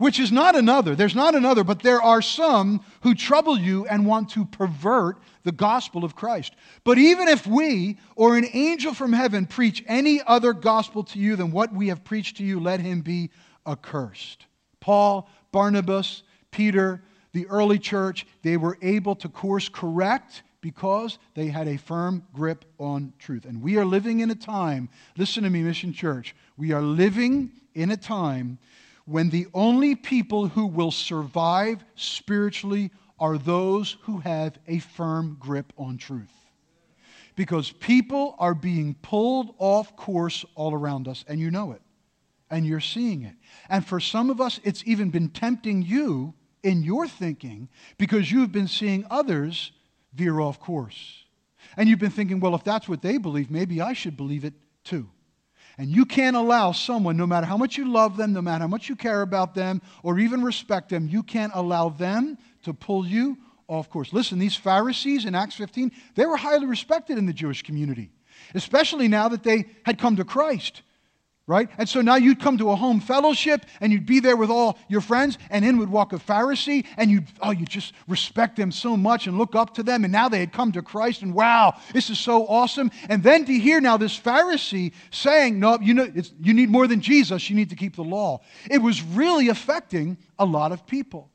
Which 0.00 0.18
is 0.18 0.32
not 0.32 0.56
another. 0.56 0.96
There's 0.96 1.14
not 1.14 1.34
another, 1.34 1.62
but 1.62 1.82
there 1.82 2.00
are 2.00 2.22
some 2.22 2.82
who 3.02 3.14
trouble 3.14 3.58
you 3.58 3.86
and 3.86 4.06
want 4.06 4.30
to 4.30 4.46
pervert 4.46 5.18
the 5.42 5.52
gospel 5.52 6.06
of 6.06 6.16
Christ. 6.16 6.54
But 6.84 6.96
even 6.96 7.28
if 7.28 7.46
we 7.46 7.98
or 8.16 8.38
an 8.38 8.46
angel 8.54 8.94
from 8.94 9.12
heaven 9.12 9.44
preach 9.44 9.84
any 9.86 10.22
other 10.26 10.54
gospel 10.54 11.04
to 11.04 11.18
you 11.18 11.36
than 11.36 11.50
what 11.50 11.74
we 11.74 11.88
have 11.88 12.02
preached 12.02 12.38
to 12.38 12.44
you, 12.44 12.58
let 12.58 12.80
him 12.80 13.02
be 13.02 13.28
accursed. 13.66 14.46
Paul, 14.80 15.28
Barnabas, 15.52 16.22
Peter, 16.50 17.02
the 17.32 17.46
early 17.48 17.78
church, 17.78 18.26
they 18.40 18.56
were 18.56 18.78
able 18.80 19.14
to 19.16 19.28
course 19.28 19.68
correct 19.68 20.44
because 20.62 21.18
they 21.34 21.48
had 21.48 21.68
a 21.68 21.76
firm 21.76 22.22
grip 22.32 22.64
on 22.78 23.12
truth. 23.18 23.44
And 23.44 23.60
we 23.60 23.76
are 23.76 23.84
living 23.84 24.20
in 24.20 24.30
a 24.30 24.34
time, 24.34 24.88
listen 25.18 25.42
to 25.42 25.50
me, 25.50 25.62
Mission 25.62 25.92
Church, 25.92 26.34
we 26.56 26.72
are 26.72 26.80
living 26.80 27.52
in 27.74 27.90
a 27.90 27.98
time 27.98 28.58
when 29.10 29.28
the 29.30 29.46
only 29.54 29.96
people 29.96 30.46
who 30.46 30.66
will 30.66 30.92
survive 30.92 31.84
spiritually 31.96 32.90
are 33.18 33.36
those 33.36 33.96
who 34.02 34.18
have 34.18 34.56
a 34.68 34.78
firm 34.78 35.36
grip 35.40 35.72
on 35.76 35.98
truth. 35.98 36.32
Because 37.34 37.72
people 37.72 38.36
are 38.38 38.54
being 38.54 38.94
pulled 39.02 39.54
off 39.58 39.96
course 39.96 40.44
all 40.54 40.72
around 40.72 41.08
us, 41.08 41.24
and 41.26 41.40
you 41.40 41.50
know 41.50 41.72
it. 41.72 41.82
and 42.50 42.66
you're 42.66 42.80
seeing 42.80 43.22
it. 43.22 43.34
And 43.68 43.86
for 43.86 44.00
some 44.00 44.28
of 44.28 44.40
us, 44.40 44.60
it's 44.64 44.82
even 44.84 45.10
been 45.10 45.28
tempting 45.28 45.82
you 45.82 46.34
in 46.62 46.82
your 46.82 47.06
thinking 47.06 47.68
because 47.96 48.30
you've 48.30 48.52
been 48.52 48.68
seeing 48.68 49.06
others 49.10 49.72
veer 50.12 50.40
off 50.40 50.58
course. 50.60 51.24
And 51.76 51.88
you've 51.88 52.00
been 52.00 52.10
thinking, 52.10 52.40
well, 52.40 52.54
if 52.54 52.64
that's 52.64 52.88
what 52.88 53.02
they 53.02 53.16
believe, 53.18 53.50
maybe 53.50 53.80
I 53.80 53.92
should 53.92 54.16
believe 54.16 54.44
it 54.44 54.54
too. 54.84 55.08
And 55.78 55.90
you 55.90 56.04
can't 56.04 56.36
allow 56.36 56.72
someone, 56.72 57.16
no 57.16 57.26
matter 57.26 57.46
how 57.46 57.56
much 57.56 57.76
you 57.76 57.90
love 57.90 58.16
them, 58.16 58.32
no 58.32 58.42
matter 58.42 58.62
how 58.62 58.68
much 58.68 58.88
you 58.88 58.96
care 58.96 59.22
about 59.22 59.54
them, 59.54 59.80
or 60.02 60.18
even 60.18 60.42
respect 60.42 60.88
them, 60.88 61.08
you 61.08 61.22
can't 61.22 61.52
allow 61.54 61.88
them 61.88 62.38
to 62.64 62.74
pull 62.74 63.06
you 63.06 63.38
off 63.68 63.88
course. 63.88 64.12
Listen, 64.12 64.38
these 64.38 64.56
Pharisees 64.56 65.24
in 65.24 65.34
Acts 65.34 65.54
15, 65.54 65.92
they 66.16 66.26
were 66.26 66.36
highly 66.36 66.66
respected 66.66 67.18
in 67.18 67.26
the 67.26 67.32
Jewish 67.32 67.62
community, 67.62 68.10
especially 68.54 69.08
now 69.08 69.28
that 69.28 69.42
they 69.42 69.66
had 69.84 69.98
come 69.98 70.16
to 70.16 70.24
Christ 70.24 70.82
right? 71.50 71.68
And 71.78 71.88
so 71.88 72.00
now 72.00 72.14
you'd 72.14 72.38
come 72.38 72.56
to 72.58 72.70
a 72.70 72.76
home 72.76 73.00
fellowship 73.00 73.66
and 73.80 73.92
you'd 73.92 74.06
be 74.06 74.20
there 74.20 74.36
with 74.36 74.50
all 74.50 74.78
your 74.88 75.00
friends, 75.00 75.36
and 75.50 75.64
in 75.64 75.78
would 75.78 75.90
walk 75.90 76.12
a 76.12 76.16
Pharisee, 76.16 76.86
and 76.96 77.10
you'd, 77.10 77.26
oh, 77.42 77.50
you 77.50 77.66
just 77.66 77.92
respect 78.06 78.56
them 78.56 78.70
so 78.70 78.96
much 78.96 79.26
and 79.26 79.36
look 79.36 79.56
up 79.56 79.74
to 79.74 79.82
them. 79.82 80.04
And 80.04 80.12
now 80.12 80.28
they 80.28 80.38
had 80.38 80.52
come 80.52 80.70
to 80.72 80.80
Christ, 80.80 81.22
and 81.22 81.34
wow, 81.34 81.74
this 81.92 82.08
is 82.08 82.20
so 82.20 82.46
awesome. 82.46 82.92
And 83.08 83.22
then 83.24 83.44
to 83.46 83.52
hear 83.52 83.80
now 83.80 83.96
this 83.96 84.18
Pharisee 84.18 84.92
saying, 85.10 85.58
no, 85.58 85.78
you 85.80 85.92
know, 85.92 86.08
you 86.40 86.54
need 86.54 86.70
more 86.70 86.86
than 86.86 87.00
Jesus, 87.00 87.50
you 87.50 87.56
need 87.56 87.70
to 87.70 87.76
keep 87.76 87.96
the 87.96 88.04
law. 88.04 88.40
It 88.70 88.78
was 88.78 89.02
really 89.02 89.48
affecting 89.48 90.18
a 90.38 90.44
lot 90.44 90.70
of 90.70 90.86
people. 90.86 91.30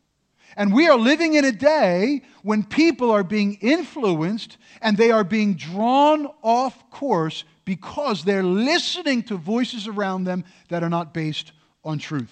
And 0.55 0.73
we 0.73 0.87
are 0.87 0.97
living 0.97 1.33
in 1.33 1.43
a 1.43 1.51
day 1.51 2.21
when 2.41 2.63
people 2.63 3.11
are 3.11 3.23
being 3.23 3.55
influenced 3.55 4.55
and 4.81 4.95
they 4.95 5.11
are 5.11 5.25
being 5.25 5.55
drawn 5.55 6.27
off 6.41 6.89
course 6.89 7.43
because 7.65 8.23
they're 8.23 8.43
listening 8.43 9.23
to 9.23 9.35
voices 9.35 9.87
around 9.87 10.23
them 10.23 10.45
that 10.69 10.83
are 10.83 10.89
not 10.89 11.13
based 11.13 11.51
on 11.83 11.97
truth. 11.97 12.31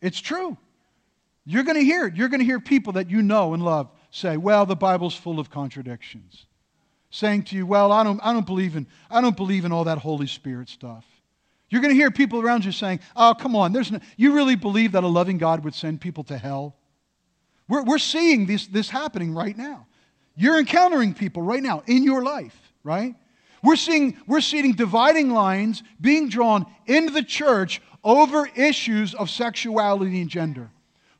It's 0.00 0.20
true. 0.20 0.56
You're 1.44 1.64
going 1.64 1.76
to 1.76 1.84
hear 1.84 2.06
it. 2.06 2.16
You're 2.16 2.28
going 2.28 2.40
to 2.40 2.46
hear 2.46 2.60
people 2.60 2.94
that 2.94 3.10
you 3.10 3.22
know 3.22 3.54
and 3.54 3.64
love 3.64 3.90
say, 4.10 4.36
well, 4.36 4.66
the 4.66 4.76
Bible's 4.76 5.16
full 5.16 5.40
of 5.40 5.50
contradictions. 5.50 6.46
Saying 7.10 7.44
to 7.44 7.56
you, 7.56 7.66
well, 7.66 7.90
I 7.90 8.04
don't, 8.04 8.20
I 8.22 8.32
don't, 8.32 8.46
believe, 8.46 8.76
in, 8.76 8.86
I 9.10 9.20
don't 9.20 9.36
believe 9.36 9.64
in 9.64 9.72
all 9.72 9.84
that 9.84 9.98
Holy 9.98 10.26
Spirit 10.26 10.68
stuff. 10.68 11.06
You're 11.70 11.80
going 11.80 11.92
to 11.92 11.98
hear 11.98 12.10
people 12.10 12.40
around 12.40 12.64
you 12.64 12.72
saying, 12.72 13.00
oh, 13.16 13.34
come 13.38 13.56
on, 13.56 13.72
there's 13.72 13.90
no, 13.90 13.98
you 14.16 14.34
really 14.34 14.56
believe 14.56 14.92
that 14.92 15.04
a 15.04 15.08
loving 15.08 15.38
God 15.38 15.64
would 15.64 15.74
send 15.74 16.00
people 16.00 16.24
to 16.24 16.38
hell? 16.38 16.76
We're, 17.68 17.82
we're 17.82 17.98
seeing 17.98 18.46
this, 18.46 18.66
this 18.66 18.88
happening 18.88 19.34
right 19.34 19.56
now. 19.56 19.86
You're 20.36 20.58
encountering 20.58 21.14
people 21.14 21.42
right 21.42 21.62
now 21.62 21.82
in 21.86 22.04
your 22.04 22.22
life, 22.22 22.56
right? 22.84 23.14
We're 23.62 23.76
seeing, 23.76 24.16
we're 24.26 24.40
seeing 24.40 24.72
dividing 24.72 25.30
lines 25.30 25.82
being 26.00 26.28
drawn 26.28 26.66
into 26.86 27.12
the 27.12 27.22
church 27.22 27.80
over 28.04 28.48
issues 28.54 29.14
of 29.14 29.30
sexuality 29.30 30.20
and 30.20 30.30
gender. 30.30 30.70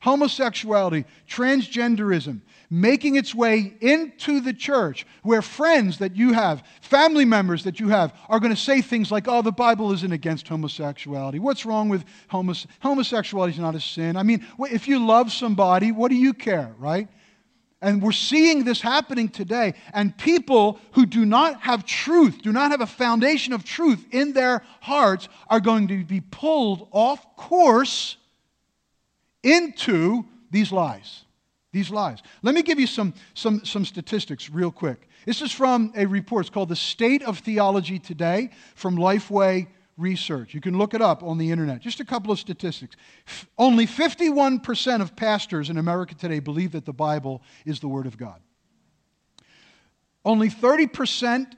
Homosexuality, 0.01 1.03
transgenderism, 1.27 2.39
making 2.69 3.15
its 3.15 3.35
way 3.35 3.73
into 3.81 4.39
the 4.39 4.53
church 4.53 5.05
where 5.23 5.41
friends 5.41 5.97
that 5.97 6.15
you 6.15 6.31
have, 6.31 6.63
family 6.79 7.25
members 7.25 7.65
that 7.65 7.81
you 7.81 7.89
have, 7.89 8.13
are 8.29 8.39
going 8.39 8.55
to 8.55 8.61
say 8.61 8.81
things 8.81 9.11
like, 9.11 9.27
oh, 9.27 9.41
the 9.41 9.51
Bible 9.51 9.91
isn't 9.91 10.13
against 10.13 10.47
homosexuality. 10.47 11.39
What's 11.39 11.65
wrong 11.65 11.89
with 11.89 12.05
homos- 12.29 12.65
homosexuality? 12.79 13.53
is 13.53 13.59
not 13.59 13.75
a 13.75 13.81
sin. 13.81 14.15
I 14.15 14.23
mean, 14.23 14.45
if 14.71 14.87
you 14.87 15.05
love 15.05 15.33
somebody, 15.33 15.91
what 15.91 16.09
do 16.09 16.15
you 16.15 16.33
care, 16.33 16.73
right? 16.77 17.09
And 17.81 18.01
we're 18.01 18.11
seeing 18.11 18.65
this 18.65 18.81
happening 18.81 19.29
today. 19.29 19.73
And 19.93 20.17
people 20.17 20.79
who 20.93 21.05
do 21.05 21.25
not 21.25 21.61
have 21.61 21.85
truth, 21.85 22.41
do 22.41 22.51
not 22.51 22.71
have 22.71 22.81
a 22.81 22.87
foundation 22.87 23.53
of 23.53 23.63
truth 23.63 24.05
in 24.11 24.33
their 24.33 24.63
hearts, 24.81 25.29
are 25.49 25.61
going 25.61 25.87
to 25.87 26.03
be 26.03 26.19
pulled 26.19 26.89
off 26.91 27.35
course 27.35 28.17
into 29.43 30.25
these 30.51 30.71
lies. 30.71 31.23
These 31.71 31.91
lies. 31.91 32.19
Let 32.41 32.55
me 32.55 32.63
give 32.63 32.79
you 32.79 32.87
some, 32.87 33.13
some, 33.33 33.63
some 33.63 33.85
statistics 33.85 34.49
real 34.49 34.71
quick. 34.71 35.07
This 35.25 35.41
is 35.41 35.51
from 35.51 35.93
a 35.95 36.05
report. 36.05 36.47
It's 36.47 36.49
called 36.49 36.69
The 36.69 36.75
State 36.75 37.21
of 37.23 37.39
Theology 37.39 37.99
Today 37.99 38.49
from 38.75 38.95
Lifeway 38.95 39.67
research. 39.99 40.53
You 40.53 40.61
can 40.61 40.77
look 40.77 40.93
it 40.93 41.01
up 41.01 41.21
on 41.23 41.37
the 41.37 41.51
internet. 41.51 41.81
Just 41.81 41.99
a 41.99 42.05
couple 42.05 42.31
of 42.31 42.39
statistics. 42.39 42.95
F- 43.27 43.47
only 43.57 43.85
51% 43.85 45.01
of 45.01 45.15
pastors 45.15 45.69
in 45.69 45.77
America 45.77 46.15
today 46.15 46.39
believe 46.39 46.71
that 46.71 46.85
the 46.85 46.93
Bible 46.93 47.41
is 47.65 47.79
the 47.79 47.87
Word 47.87 48.05
of 48.05 48.17
God. 48.17 48.39
Only 50.25 50.49
30%, 50.49 51.53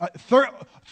uh, 0.00 0.08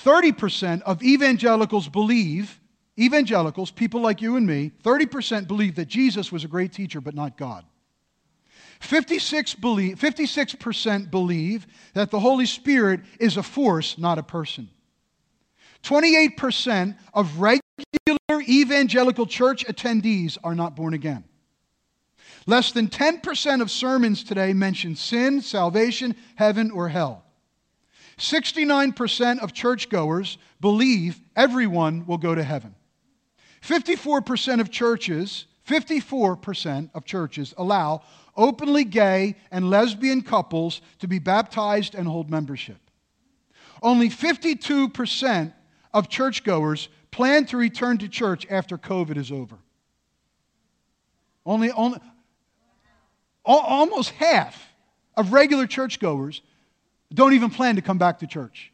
30% 0.05 0.83
of 0.83 1.03
evangelicals 1.03 1.89
believe, 1.89 2.61
evangelicals, 2.99 3.71
people 3.71 4.01
like 4.01 4.21
you 4.21 4.37
and 4.37 4.47
me, 4.47 4.73
30% 4.83 5.49
believe 5.49 5.77
that 5.77 5.89
Jesus 5.89 6.31
was 6.31 6.45
a 6.45 6.49
great 6.49 6.73
teacher 6.73 7.01
but 7.01 7.15
not 7.15 7.37
God. 7.37 7.65
56 8.81 9.55
believe, 9.57 9.99
56% 9.99 11.11
believe 11.11 11.67
that 11.93 12.11
the 12.11 12.21
Holy 12.21 12.47
Spirit 12.47 13.01
is 13.19 13.37
a 13.37 13.43
force, 13.43 13.99
not 13.99 14.19
a 14.19 14.23
person. 14.23 14.71
28% 15.83 16.97
of 17.15 17.41
regular 17.41 18.43
evangelical 18.43 19.27
church 19.27 19.67
attendees 19.67 20.39
are 20.45 20.55
not 20.55 20.77
born 20.77 20.95
again. 20.95 21.25
Less 22.47 22.73
than 22.73 22.89
10% 22.89 23.61
of 23.61 23.71
sermons 23.71 24.25
today 24.25 24.53
mention 24.53 24.97
sin, 24.97 25.41
salvation, 25.41 26.17
heaven, 26.37 26.71
or 26.71 26.89
hell. 26.89 27.25
69% 28.19 29.41
of 29.41 29.53
churchgoers 29.53 30.39
believe 30.61 31.21
everyone 31.37 32.07
will 32.07 32.19
go 32.19 32.35
to 32.35 32.43
heaven. 32.43 32.75
54% 33.63 34.61
of 34.61 34.71
churches, 34.71 35.47
54% 35.67 36.91
of 36.95 37.05
churches 37.05 37.55
allow 37.57 38.03
openly 38.37 38.85
gay 38.85 39.37
and 39.51 39.71
lesbian 39.71 40.23
couples 40.23 40.81
to 40.99 41.09
be 41.09 41.19
baptized 41.19 41.95
and 41.95 42.07
hold 42.07 42.31
membership. 42.31 42.79
Only 43.83 44.11
52% 44.11 45.53
of 45.93 46.09
churchgoers 46.09 46.89
plan 47.11 47.45
to 47.47 47.57
return 47.57 47.99
to 47.99 48.09
church 48.09 48.47
after 48.51 48.79
COVID 48.79 49.17
is 49.17 49.33
over. 49.33 49.59
Only, 51.45 51.71
only 51.73 51.99
almost 53.45 54.11
half 54.11 54.73
of 55.17 55.33
regular 55.33 55.67
churchgoers 55.67 56.43
don't 57.13 57.33
even 57.33 57.51
plan 57.51 57.77
to 57.77 57.83
come 57.83 57.99
back 57.99 58.21
to 58.21 58.27
church. 58.27 58.73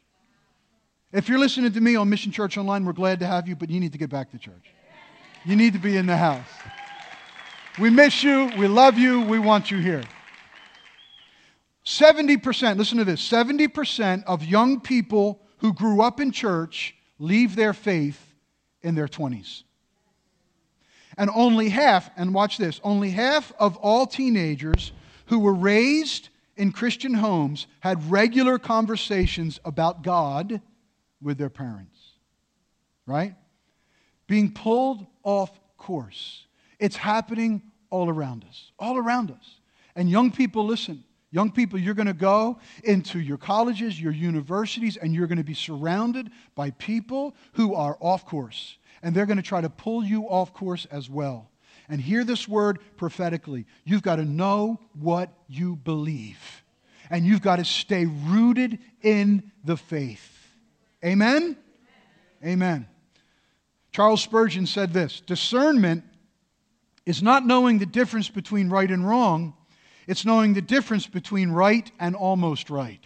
If 1.11 1.29
you're 1.29 1.39
listening 1.39 1.71
to 1.71 1.81
me 1.81 1.95
on 1.95 2.09
Mission 2.09 2.31
Church 2.31 2.57
Online, 2.57 2.85
we're 2.85 2.93
glad 2.93 3.19
to 3.21 3.27
have 3.27 3.47
you, 3.47 3.55
but 3.55 3.69
you 3.69 3.79
need 3.79 3.93
to 3.93 3.97
get 3.97 4.09
back 4.09 4.31
to 4.31 4.37
church. 4.37 4.73
You 5.45 5.55
need 5.55 5.73
to 5.73 5.79
be 5.79 5.95
in 5.95 6.05
the 6.05 6.17
house. 6.17 6.45
We 7.79 7.89
miss 7.89 8.23
you. 8.23 8.51
We 8.57 8.67
love 8.67 8.97
you. 8.97 9.21
We 9.21 9.39
want 9.39 9.71
you 9.71 9.77
here. 9.77 10.03
70%, 11.85 12.77
listen 12.77 12.97
to 12.97 13.05
this 13.05 13.27
70% 13.27 14.25
of 14.25 14.43
young 14.43 14.81
people 14.81 15.41
who 15.59 15.73
grew 15.73 16.01
up 16.01 16.19
in 16.19 16.31
church 16.31 16.96
leave 17.19 17.55
their 17.55 17.73
faith 17.73 18.21
in 18.81 18.95
their 18.95 19.07
20s. 19.07 19.63
And 21.17 21.29
only 21.33 21.69
half, 21.69 22.09
and 22.15 22.33
watch 22.33 22.57
this, 22.57 22.79
only 22.83 23.09
half 23.09 23.51
of 23.59 23.75
all 23.77 24.05
teenagers 24.05 24.91
who 25.27 25.39
were 25.39 25.53
raised 25.53 26.29
in 26.55 26.71
Christian 26.71 27.13
homes 27.13 27.67
had 27.79 28.11
regular 28.11 28.59
conversations 28.59 29.59
about 29.65 30.03
God 30.03 30.61
with 31.21 31.37
their 31.37 31.49
parents. 31.49 31.97
Right? 33.05 33.35
Being 34.27 34.53
pulled 34.53 35.05
off 35.23 35.59
course. 35.77 36.45
It's 36.79 36.97
happening 36.97 37.61
all 37.89 38.09
around 38.09 38.45
us, 38.47 38.71
all 38.77 38.97
around 38.97 39.31
us. 39.31 39.59
And 39.95 40.09
young 40.09 40.31
people, 40.31 40.65
listen, 40.65 41.03
Young 41.29 41.51
people, 41.51 41.77
you're 41.77 41.93
going 41.93 42.07
to 42.07 42.13
go 42.13 42.59
into 42.83 43.19
your 43.19 43.37
colleges, 43.37 43.99
your 43.99 44.13
universities, 44.13 44.95
and 44.95 45.13
you're 45.13 45.27
going 45.27 45.37
to 45.37 45.43
be 45.43 45.53
surrounded 45.53 46.29
by 46.55 46.71
people 46.71 47.35
who 47.53 47.75
are 47.75 47.97
off 47.99 48.25
course. 48.25 48.77
And 49.03 49.13
they're 49.13 49.25
going 49.25 49.37
to 49.37 49.43
try 49.43 49.61
to 49.61 49.69
pull 49.69 50.03
you 50.03 50.23
off 50.23 50.53
course 50.53 50.85
as 50.89 51.09
well. 51.09 51.49
And 51.89 51.99
hear 51.99 52.23
this 52.23 52.47
word 52.47 52.79
prophetically. 52.95 53.65
You've 53.83 54.03
got 54.03 54.17
to 54.17 54.25
know 54.25 54.79
what 54.93 55.31
you 55.47 55.75
believe. 55.75 56.63
And 57.09 57.25
you've 57.25 57.41
got 57.41 57.57
to 57.57 57.65
stay 57.65 58.05
rooted 58.05 58.79
in 59.01 59.51
the 59.63 59.77
faith. 59.77 60.33
Amen? 61.03 61.57
Amen. 62.43 62.87
Charles 63.91 64.21
Spurgeon 64.21 64.65
said 64.65 64.93
this 64.93 65.21
Discernment 65.21 66.03
is 67.05 67.21
not 67.21 67.45
knowing 67.45 67.79
the 67.79 67.85
difference 67.85 68.29
between 68.29 68.69
right 68.69 68.89
and 68.89 69.07
wrong 69.07 69.53
it's 70.07 70.25
knowing 70.25 70.53
the 70.53 70.61
difference 70.61 71.05
between 71.05 71.51
right 71.51 71.91
and 71.99 72.15
almost 72.15 72.69
right. 72.69 73.03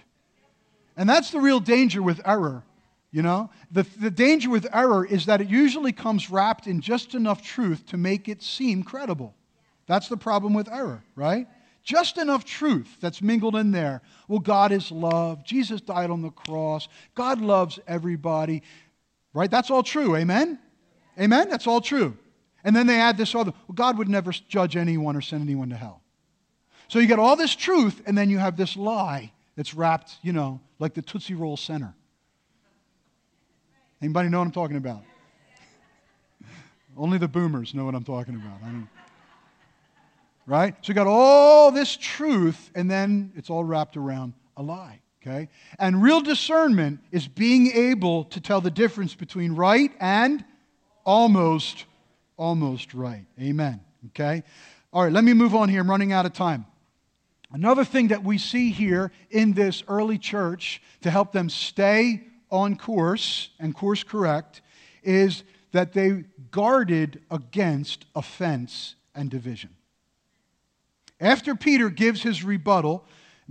And 0.95 1.09
that's 1.09 1.31
the 1.31 1.39
real 1.39 1.59
danger 1.59 2.01
with 2.01 2.21
error. 2.25 2.63
You 3.11 3.23
know, 3.23 3.49
the, 3.71 3.83
the 3.99 4.11
danger 4.11 4.49
with 4.49 4.65
error 4.73 5.05
is 5.05 5.25
that 5.25 5.41
it 5.41 5.49
usually 5.49 5.91
comes 5.91 6.29
wrapped 6.29 6.65
in 6.67 6.79
just 6.79 7.13
enough 7.13 7.43
truth 7.43 7.85
to 7.87 7.97
make 7.97 8.29
it 8.29 8.41
seem 8.41 8.83
credible. 8.83 9.35
That's 9.85 10.07
the 10.07 10.15
problem 10.15 10.53
with 10.53 10.69
error, 10.69 11.03
right? 11.15 11.45
Just 11.83 12.17
enough 12.17 12.45
truth 12.45 12.87
that's 13.01 13.21
mingled 13.21 13.57
in 13.57 13.71
there. 13.71 14.01
Well, 14.29 14.39
God 14.39 14.71
is 14.71 14.91
love. 14.91 15.43
Jesus 15.43 15.81
died 15.81 16.09
on 16.09 16.21
the 16.21 16.29
cross. 16.29 16.87
God 17.13 17.41
loves 17.41 17.79
everybody, 17.85 18.61
right? 19.33 19.51
That's 19.51 19.69
all 19.69 19.83
true. 19.83 20.15
Amen? 20.15 20.57
Amen? 21.19 21.49
That's 21.49 21.67
all 21.67 21.81
true. 21.81 22.17
And 22.63 22.73
then 22.73 22.87
they 22.87 22.99
add 22.99 23.17
this 23.17 23.35
other 23.35 23.51
well, 23.67 23.73
God 23.73 23.97
would 23.97 24.07
never 24.07 24.31
judge 24.31 24.77
anyone 24.77 25.17
or 25.17 25.21
send 25.21 25.41
anyone 25.41 25.69
to 25.69 25.75
hell. 25.75 26.01
So 26.91 26.99
you 26.99 27.07
got 27.07 27.19
all 27.19 27.37
this 27.37 27.55
truth, 27.55 28.01
and 28.05 28.17
then 28.17 28.29
you 28.29 28.37
have 28.37 28.57
this 28.57 28.75
lie 28.75 29.31
that's 29.55 29.73
wrapped, 29.73 30.17
you 30.23 30.33
know, 30.33 30.59
like 30.77 30.93
the 30.93 31.01
Tootsie 31.01 31.35
Roll 31.35 31.55
Center. 31.55 31.95
Anybody 34.01 34.27
know 34.27 34.39
what 34.39 34.47
I'm 34.47 34.51
talking 34.51 34.75
about? 34.75 35.01
Only 36.97 37.17
the 37.17 37.29
boomers 37.29 37.73
know 37.73 37.85
what 37.85 37.95
I'm 37.95 38.03
talking 38.03 38.35
about. 38.35 38.59
Right? 40.45 40.75
So 40.81 40.89
you 40.89 40.93
got 40.93 41.07
all 41.07 41.71
this 41.71 41.95
truth, 41.95 42.69
and 42.75 42.91
then 42.91 43.31
it's 43.37 43.49
all 43.49 43.63
wrapped 43.63 43.95
around 43.95 44.33
a 44.57 44.61
lie. 44.61 44.99
Okay? 45.21 45.47
And 45.79 46.03
real 46.03 46.19
discernment 46.19 46.99
is 47.09 47.25
being 47.25 47.71
able 47.71 48.25
to 48.25 48.41
tell 48.41 48.59
the 48.59 48.69
difference 48.69 49.15
between 49.15 49.53
right 49.53 49.93
and 50.01 50.43
almost, 51.05 51.85
almost 52.35 52.93
right. 52.93 53.25
Amen. 53.39 53.79
Okay? 54.07 54.43
All 54.91 55.03
right, 55.03 55.13
let 55.13 55.23
me 55.23 55.31
move 55.31 55.55
on 55.55 55.69
here. 55.69 55.79
I'm 55.79 55.89
running 55.89 56.11
out 56.11 56.25
of 56.25 56.33
time. 56.33 56.65
Another 57.53 57.83
thing 57.83 58.09
that 58.09 58.23
we 58.23 58.37
see 58.37 58.71
here 58.71 59.11
in 59.29 59.53
this 59.53 59.83
early 59.87 60.17
church 60.17 60.81
to 61.01 61.11
help 61.11 61.31
them 61.31 61.49
stay 61.49 62.23
on 62.49 62.77
course 62.77 63.49
and 63.59 63.75
course 63.75 64.03
correct 64.03 64.61
is 65.03 65.43
that 65.71 65.93
they 65.93 66.23
guarded 66.51 67.21
against 67.29 68.05
offense 68.15 68.95
and 69.15 69.29
division. 69.29 69.71
After 71.19 71.55
Peter 71.55 71.89
gives 71.89 72.23
his 72.23 72.43
rebuttal, 72.43 73.05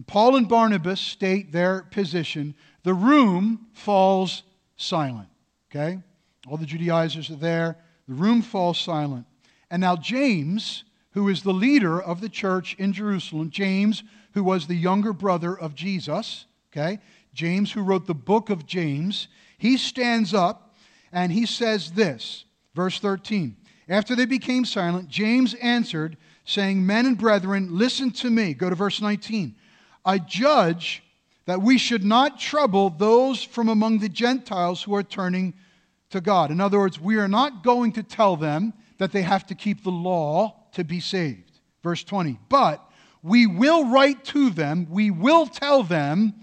Paul 0.06 0.36
and 0.36 0.48
Barnabas 0.48 1.00
state 1.00 1.52
their 1.52 1.82
position, 1.82 2.54
the 2.82 2.94
room 2.94 3.66
falls 3.72 4.42
silent. 4.76 5.28
Okay? 5.70 6.00
All 6.48 6.56
the 6.56 6.66
Judaizers 6.66 7.30
are 7.30 7.36
there. 7.36 7.76
The 8.08 8.14
room 8.14 8.42
falls 8.42 8.78
silent. 8.78 9.26
And 9.70 9.80
now, 9.80 9.94
James, 9.96 10.84
who 11.12 11.28
is 11.28 11.42
the 11.42 11.52
leader 11.52 12.00
of 12.00 12.20
the 12.20 12.28
church 12.28 12.74
in 12.78 12.92
Jerusalem, 12.92 13.50
James, 13.50 14.02
who 14.34 14.44
was 14.44 14.66
the 14.66 14.76
younger 14.76 15.12
brother 15.12 15.58
of 15.58 15.74
Jesus, 15.74 16.46
okay? 16.72 16.98
James, 17.34 17.72
who 17.72 17.82
wrote 17.82 18.06
the 18.06 18.14
book 18.14 18.50
of 18.50 18.66
James, 18.66 19.28
he 19.58 19.76
stands 19.76 20.32
up 20.34 20.76
and 21.12 21.32
he 21.32 21.46
says 21.46 21.92
this, 21.92 22.44
verse 22.74 22.98
13. 23.00 23.56
After 23.88 24.14
they 24.14 24.24
became 24.24 24.64
silent, 24.64 25.08
James 25.08 25.54
answered, 25.54 26.16
saying, 26.44 26.84
Men 26.84 27.06
and 27.06 27.18
brethren, 27.18 27.76
listen 27.76 28.10
to 28.12 28.30
me. 28.30 28.54
Go 28.54 28.70
to 28.70 28.76
verse 28.76 29.00
19. 29.00 29.56
I 30.04 30.18
judge 30.18 31.02
that 31.46 31.60
we 31.60 31.76
should 31.76 32.04
not 32.04 32.38
trouble 32.38 32.90
those 32.90 33.42
from 33.42 33.68
among 33.68 33.98
the 33.98 34.08
Gentiles 34.08 34.82
who 34.82 34.94
are 34.94 35.02
turning 35.02 35.54
to 36.10 36.20
God. 36.20 36.52
In 36.52 36.60
other 36.60 36.78
words, 36.78 37.00
we 37.00 37.16
are 37.16 37.28
not 37.28 37.64
going 37.64 37.92
to 37.92 38.02
tell 38.02 38.36
them 38.36 38.72
that 38.98 39.10
they 39.10 39.22
have 39.22 39.46
to 39.46 39.54
keep 39.54 39.82
the 39.82 39.90
law 39.90 40.59
to 40.72 40.84
be 40.84 41.00
saved. 41.00 41.60
Verse 41.82 42.04
20. 42.04 42.38
But 42.48 42.84
we 43.22 43.46
will 43.46 43.90
write 43.90 44.24
to 44.26 44.50
them, 44.50 44.86
we 44.90 45.10
will 45.10 45.46
tell 45.46 45.82
them 45.82 46.34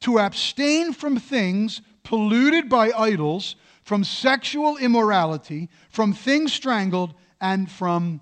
to 0.00 0.18
abstain 0.18 0.92
from 0.92 1.18
things 1.18 1.80
polluted 2.02 2.68
by 2.68 2.90
idols, 2.90 3.56
from 3.82 4.04
sexual 4.04 4.76
immorality, 4.76 5.68
from 5.90 6.12
things 6.12 6.52
strangled, 6.52 7.14
and 7.40 7.70
from 7.70 8.20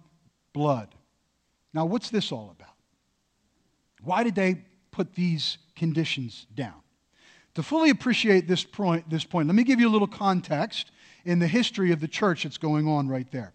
blood. 0.52 0.94
Now, 1.74 1.86
what's 1.86 2.10
this 2.10 2.32
all 2.32 2.54
about? 2.56 2.74
Why 4.02 4.24
did 4.24 4.34
they 4.34 4.62
put 4.90 5.14
these 5.14 5.58
conditions 5.74 6.46
down? 6.54 6.74
To 7.54 7.62
fully 7.62 7.90
appreciate 7.90 8.48
this 8.48 8.64
point, 8.64 9.08
this 9.10 9.24
point, 9.24 9.46
let 9.46 9.54
me 9.54 9.64
give 9.64 9.78
you 9.78 9.88
a 9.88 9.90
little 9.90 10.08
context 10.08 10.90
in 11.24 11.38
the 11.38 11.46
history 11.46 11.92
of 11.92 12.00
the 12.00 12.08
church 12.08 12.44
that's 12.44 12.58
going 12.58 12.88
on 12.88 13.08
right 13.08 13.30
there. 13.30 13.52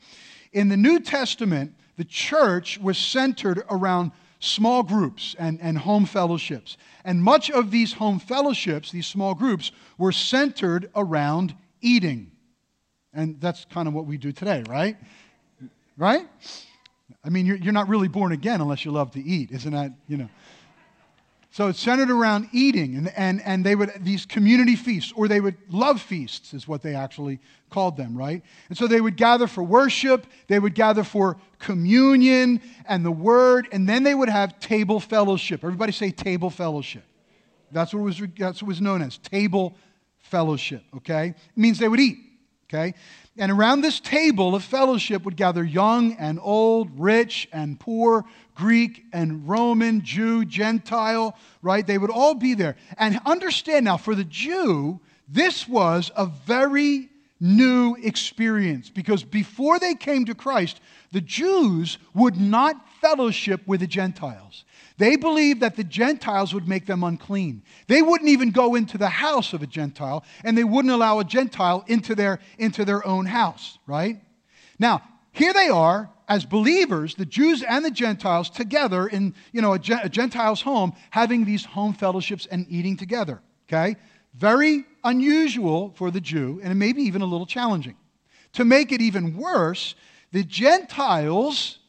In 0.53 0.69
the 0.69 0.77
New 0.77 0.99
Testament, 0.99 1.73
the 1.97 2.05
church 2.05 2.79
was 2.79 2.97
centered 2.97 3.63
around 3.69 4.11
small 4.39 4.83
groups 4.83 5.35
and, 5.39 5.59
and 5.61 5.77
home 5.77 6.05
fellowships. 6.05 6.77
And 7.03 7.21
much 7.21 7.49
of 7.49 7.71
these 7.71 7.93
home 7.93 8.19
fellowships, 8.19 8.91
these 8.91 9.07
small 9.07 9.33
groups, 9.33 9.71
were 9.97 10.11
centered 10.11 10.89
around 10.95 11.55
eating. 11.81 12.31
And 13.13 13.41
that's 13.41 13.65
kind 13.65 13.87
of 13.87 13.93
what 13.93 14.05
we 14.05 14.17
do 14.17 14.31
today, 14.31 14.63
right? 14.69 14.95
Right? 15.97 16.27
I 17.23 17.29
mean, 17.29 17.45
you're, 17.45 17.57
you're 17.57 17.73
not 17.73 17.89
really 17.89 18.07
born 18.07 18.31
again 18.31 18.61
unless 18.61 18.85
you 18.85 18.91
love 18.91 19.11
to 19.11 19.23
eat, 19.23 19.51
isn't 19.51 19.73
that, 19.73 19.91
you 20.07 20.17
know? 20.17 20.29
So 21.57 21.69
it's 21.69 21.79
centered 21.79 22.11
around 22.11 22.49
eating, 22.51 22.97
and, 22.97 23.11
and, 23.17 23.41
and 23.41 23.65
they 23.65 23.73
would, 23.73 23.91
these 24.01 24.27
community 24.27 24.75
feasts, 24.75 25.11
or 25.15 25.27
they 25.27 25.41
would 25.41 25.55
love 25.71 25.99
feasts, 25.99 26.53
is 26.53 26.67
what 26.67 26.83
they 26.83 26.93
actually 26.93 27.39
called 27.71 27.97
them, 27.97 28.15
right? 28.15 28.43
And 28.69 28.77
so 28.77 28.85
they 28.85 29.01
would 29.01 29.17
gather 29.17 29.47
for 29.47 29.63
worship, 29.63 30.27
they 30.45 30.59
would 30.59 30.75
gather 30.75 31.03
for 31.03 31.37
communion 31.57 32.61
and 32.85 33.03
the 33.03 33.09
word, 33.09 33.67
and 33.71 33.89
then 33.89 34.03
they 34.03 34.13
would 34.13 34.29
have 34.29 34.59
table 34.59 34.99
fellowship. 34.99 35.63
Everybody 35.63 35.93
say 35.93 36.11
table 36.11 36.51
fellowship. 36.51 37.03
That's 37.71 37.91
what 37.91 38.03
was, 38.03 38.21
that's 38.37 38.61
what 38.61 38.67
was 38.67 38.79
known 38.79 39.01
as 39.01 39.17
table 39.17 39.75
fellowship, 40.19 40.83
okay? 40.97 41.29
It 41.29 41.35
means 41.55 41.79
they 41.79 41.89
would 41.89 41.99
eat, 41.99 42.19
okay? 42.69 42.93
And 43.37 43.51
around 43.51 43.81
this 43.81 43.99
table 43.99 44.55
of 44.55 44.63
fellowship 44.63 45.23
would 45.23 45.35
gather 45.35 45.63
young 45.63 46.13
and 46.13 46.39
old, 46.41 46.99
rich 46.99 47.47
and 47.53 47.79
poor, 47.79 48.25
Greek 48.55 49.05
and 49.13 49.47
Roman, 49.47 50.01
Jew, 50.01 50.43
Gentile, 50.43 51.37
right? 51.61 51.85
They 51.85 51.97
would 51.97 52.09
all 52.09 52.33
be 52.33 52.55
there. 52.55 52.75
And 52.97 53.19
understand 53.25 53.85
now, 53.85 53.97
for 53.97 54.15
the 54.15 54.23
Jew, 54.23 54.99
this 55.27 55.67
was 55.67 56.11
a 56.15 56.25
very 56.25 57.09
new 57.39 57.95
experience 58.01 58.89
because 58.89 59.23
before 59.23 59.77
they 59.77 59.93
came 59.93 60.25
to 60.25 60.33
Christ, 60.33 60.81
the 61.11 61.21
Jews 61.21 61.99
would 62.15 62.37
not 62.37 62.75
fellowship 63.01 63.61
with 63.67 63.81
the 63.81 63.87
Gentiles. 63.87 64.65
They 64.97 65.15
believed 65.15 65.61
that 65.61 65.75
the 65.75 65.83
Gentiles 65.83 66.53
would 66.53 66.67
make 66.67 66.87
them 66.87 67.03
unclean. 67.03 67.61
They 67.87 68.01
wouldn't 68.01 68.29
even 68.29 68.49
go 68.51 68.75
into 68.75 68.97
the 68.97 69.09
house 69.09 69.53
of 69.53 69.61
a 69.61 69.67
Gentile, 69.67 70.25
and 70.43 70.57
they 70.57 70.63
wouldn't 70.63 70.93
allow 70.93 71.19
a 71.19 71.23
Gentile 71.23 71.83
into 71.87 72.15
their, 72.15 72.39
into 72.57 72.83
their 72.83 73.05
own 73.05 73.27
house, 73.27 73.77
right? 73.85 74.19
Now, 74.79 75.03
here 75.31 75.53
they 75.53 75.69
are 75.69 76.09
as 76.27 76.45
believers, 76.45 77.15
the 77.15 77.25
Jews 77.25 77.63
and 77.63 77.85
the 77.85 77.91
Gentiles 77.91 78.49
together 78.49 79.07
in 79.07 79.35
you 79.51 79.61
know, 79.61 79.73
a, 79.73 79.79
a 80.03 80.09
Gentile's 80.09 80.61
home, 80.61 80.93
having 81.11 81.45
these 81.45 81.63
home 81.63 81.93
fellowships 81.93 82.47
and 82.47 82.65
eating 82.69 82.97
together. 82.97 83.41
Okay? 83.67 83.95
Very 84.33 84.83
unusual 85.03 85.93
for 85.95 86.11
the 86.11 86.19
Jew, 86.19 86.59
and 86.63 86.77
maybe 86.77 87.03
even 87.03 87.21
a 87.21 87.25
little 87.25 87.45
challenging. 87.45 87.95
To 88.53 88.65
make 88.65 88.91
it 88.91 89.01
even 89.01 89.37
worse, 89.37 89.95
the 90.31 90.43
Gentiles 90.43 91.79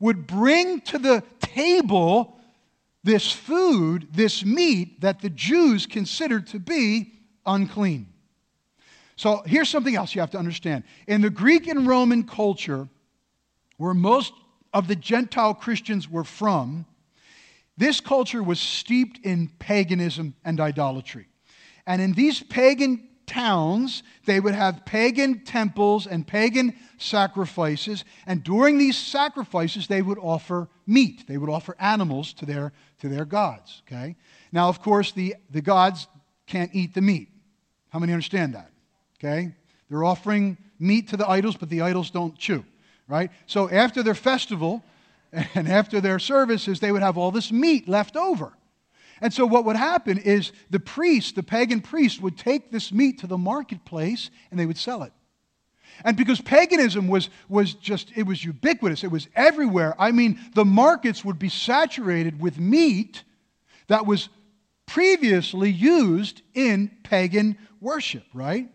would 0.00 0.26
bring 0.26 0.80
to 0.82 0.98
the 0.98 1.22
table 1.40 2.33
this 3.04 3.30
food, 3.30 4.08
this 4.12 4.44
meat 4.44 5.02
that 5.02 5.20
the 5.20 5.30
Jews 5.30 5.86
considered 5.86 6.46
to 6.48 6.58
be 6.58 7.12
unclean. 7.46 8.08
So 9.16 9.42
here's 9.46 9.68
something 9.68 9.94
else 9.94 10.14
you 10.14 10.20
have 10.22 10.30
to 10.30 10.38
understand. 10.38 10.84
In 11.06 11.20
the 11.20 11.30
Greek 11.30 11.68
and 11.68 11.86
Roman 11.86 12.24
culture, 12.24 12.88
where 13.76 13.94
most 13.94 14.32
of 14.72 14.88
the 14.88 14.96
Gentile 14.96 15.54
Christians 15.54 16.08
were 16.10 16.24
from, 16.24 16.86
this 17.76 18.00
culture 18.00 18.42
was 18.42 18.58
steeped 18.58 19.24
in 19.24 19.48
paganism 19.58 20.34
and 20.44 20.58
idolatry. 20.58 21.28
And 21.86 22.00
in 22.00 22.12
these 22.12 22.42
pagan 22.42 23.08
towns, 23.26 24.02
they 24.26 24.40
would 24.40 24.54
have 24.54 24.84
pagan 24.84 25.44
temples 25.44 26.06
and 26.06 26.26
pagan 26.26 26.74
sacrifices. 26.98 28.04
And 28.26 28.42
during 28.42 28.78
these 28.78 28.96
sacrifices, 28.96 29.86
they 29.86 30.02
would 30.02 30.18
offer 30.18 30.68
meat. 30.86 31.26
They 31.26 31.38
would 31.38 31.50
offer 31.50 31.76
animals 31.78 32.32
to 32.34 32.46
their, 32.46 32.72
to 33.00 33.08
their 33.08 33.24
gods. 33.24 33.82
Okay? 33.86 34.16
Now, 34.52 34.68
of 34.68 34.80
course, 34.80 35.12
the, 35.12 35.36
the 35.50 35.62
gods 35.62 36.06
can't 36.46 36.70
eat 36.74 36.94
the 36.94 37.00
meat. 37.00 37.28
How 37.90 37.98
many 37.98 38.12
understand 38.12 38.54
that? 38.54 38.70
Okay? 39.18 39.54
They're 39.88 40.04
offering 40.04 40.56
meat 40.78 41.08
to 41.08 41.16
the 41.16 41.28
idols, 41.28 41.56
but 41.56 41.68
the 41.68 41.82
idols 41.82 42.10
don't 42.10 42.36
chew. 42.36 42.64
Right? 43.08 43.30
So 43.46 43.70
after 43.70 44.02
their 44.02 44.14
festival 44.14 44.82
and 45.54 45.68
after 45.68 46.00
their 46.00 46.18
services, 46.18 46.80
they 46.80 46.92
would 46.92 47.02
have 47.02 47.18
all 47.18 47.30
this 47.30 47.52
meat 47.52 47.88
left 47.88 48.16
over. 48.16 48.52
And 49.24 49.32
so, 49.32 49.46
what 49.46 49.64
would 49.64 49.76
happen 49.76 50.18
is 50.18 50.52
the 50.68 50.78
priest, 50.78 51.34
the 51.34 51.42
pagan 51.42 51.80
priest, 51.80 52.20
would 52.20 52.36
take 52.36 52.70
this 52.70 52.92
meat 52.92 53.20
to 53.20 53.26
the 53.26 53.38
marketplace 53.38 54.28
and 54.50 54.60
they 54.60 54.66
would 54.66 54.76
sell 54.76 55.02
it. 55.02 55.14
And 56.04 56.14
because 56.14 56.42
paganism 56.42 57.08
was, 57.08 57.30
was 57.48 57.72
just, 57.72 58.12
it 58.16 58.24
was 58.24 58.44
ubiquitous, 58.44 59.02
it 59.02 59.10
was 59.10 59.28
everywhere. 59.34 59.94
I 59.98 60.12
mean, 60.12 60.38
the 60.54 60.66
markets 60.66 61.24
would 61.24 61.38
be 61.38 61.48
saturated 61.48 62.38
with 62.38 62.58
meat 62.58 63.24
that 63.86 64.04
was 64.04 64.28
previously 64.84 65.70
used 65.70 66.42
in 66.52 66.90
pagan 67.02 67.56
worship, 67.80 68.24
right? 68.34 68.68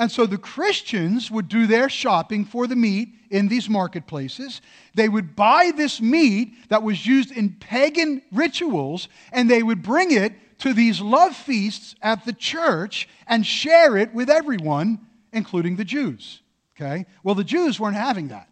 And 0.00 0.10
so 0.10 0.24
the 0.24 0.38
Christians 0.38 1.30
would 1.30 1.50
do 1.50 1.66
their 1.66 1.90
shopping 1.90 2.46
for 2.46 2.66
the 2.66 2.74
meat 2.74 3.10
in 3.28 3.48
these 3.48 3.68
marketplaces. 3.68 4.62
They 4.94 5.10
would 5.10 5.36
buy 5.36 5.72
this 5.76 6.00
meat 6.00 6.54
that 6.70 6.82
was 6.82 7.06
used 7.06 7.30
in 7.32 7.56
pagan 7.60 8.22
rituals 8.32 9.08
and 9.30 9.50
they 9.50 9.62
would 9.62 9.82
bring 9.82 10.10
it 10.10 10.32
to 10.60 10.72
these 10.72 11.02
love 11.02 11.36
feasts 11.36 11.96
at 12.00 12.24
the 12.24 12.32
church 12.32 13.10
and 13.26 13.46
share 13.46 13.98
it 13.98 14.14
with 14.14 14.30
everyone, 14.30 15.00
including 15.34 15.76
the 15.76 15.84
Jews. 15.84 16.40
Okay? 16.74 17.04
Well, 17.22 17.34
the 17.34 17.44
Jews 17.44 17.78
weren't 17.78 17.94
having 17.94 18.28
that. 18.28 18.48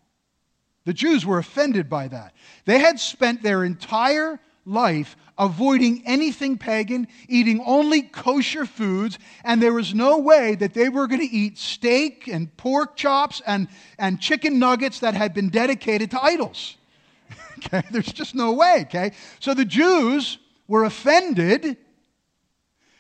The 0.85 0.93
Jews 0.93 1.25
were 1.25 1.39
offended 1.39 1.89
by 1.89 2.09
that. 2.09 2.35
They 2.67 2.79
had 2.79 3.01
spent 3.01 3.43
their 3.43 3.65
entire 3.65 4.39
life 4.69 5.17
avoiding 5.39 6.03
anything 6.05 6.59
pagan, 6.59 7.07
eating 7.29 7.63
only 7.65 8.03
kosher 8.03 8.67
foods, 8.67 9.19
and 9.45 9.63
there 9.63 9.73
was 9.73 9.95
no 9.95 10.19
way 10.19 10.57
that 10.57 10.75
they 10.75 10.89
were 10.89 11.07
going 11.07 11.21
to 11.21 11.37
eat 11.37 11.57
steak 11.57 12.27
and 12.27 12.55
pork 12.57 12.97
chops 12.97 13.41
and, 13.47 13.69
and 13.99 14.21
chicken 14.21 14.59
nuggets 14.59 15.01
that 15.01 15.15
had 15.15 15.33
been 15.33 15.49
dedicated 15.49 16.11
to 16.11 16.23
idols. 16.23 16.77
okay? 17.59 17.83
There's 17.91 18.13
just 18.13 18.35
no 18.35 18.53
way, 18.53 18.83
okay? 18.83 19.13
So 19.39 19.55
the 19.55 19.65
Jews 19.65 20.39
were 20.67 20.85
offended 20.85 21.77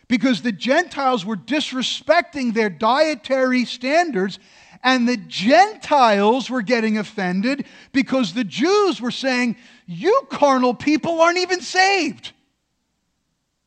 because 0.06 0.40
the 0.40 0.52
Gentiles 0.52 1.26
were 1.26 1.36
disrespecting 1.36 2.54
their 2.54 2.70
dietary 2.70 3.64
standards 3.64 4.38
and 4.82 5.08
the 5.08 5.16
Gentiles 5.16 6.48
were 6.48 6.62
getting 6.62 6.98
offended 6.98 7.66
because 7.92 8.32
the 8.32 8.44
Jews 8.44 9.00
were 9.00 9.10
saying, 9.10 9.56
You 9.90 10.26
carnal 10.28 10.74
people 10.74 11.22
aren't 11.22 11.38
even 11.38 11.62
saved. 11.62 12.32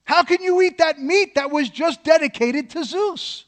How 0.03 0.21
can 0.21 0.43
you 0.43 0.61
eat 0.61 0.77
that 0.77 0.99
meat 0.99 1.33
that 1.33 1.49
was 1.49 1.67
just 1.67 2.03
dedicated 2.03 2.69
to 2.71 2.83
Zeus? 2.83 3.45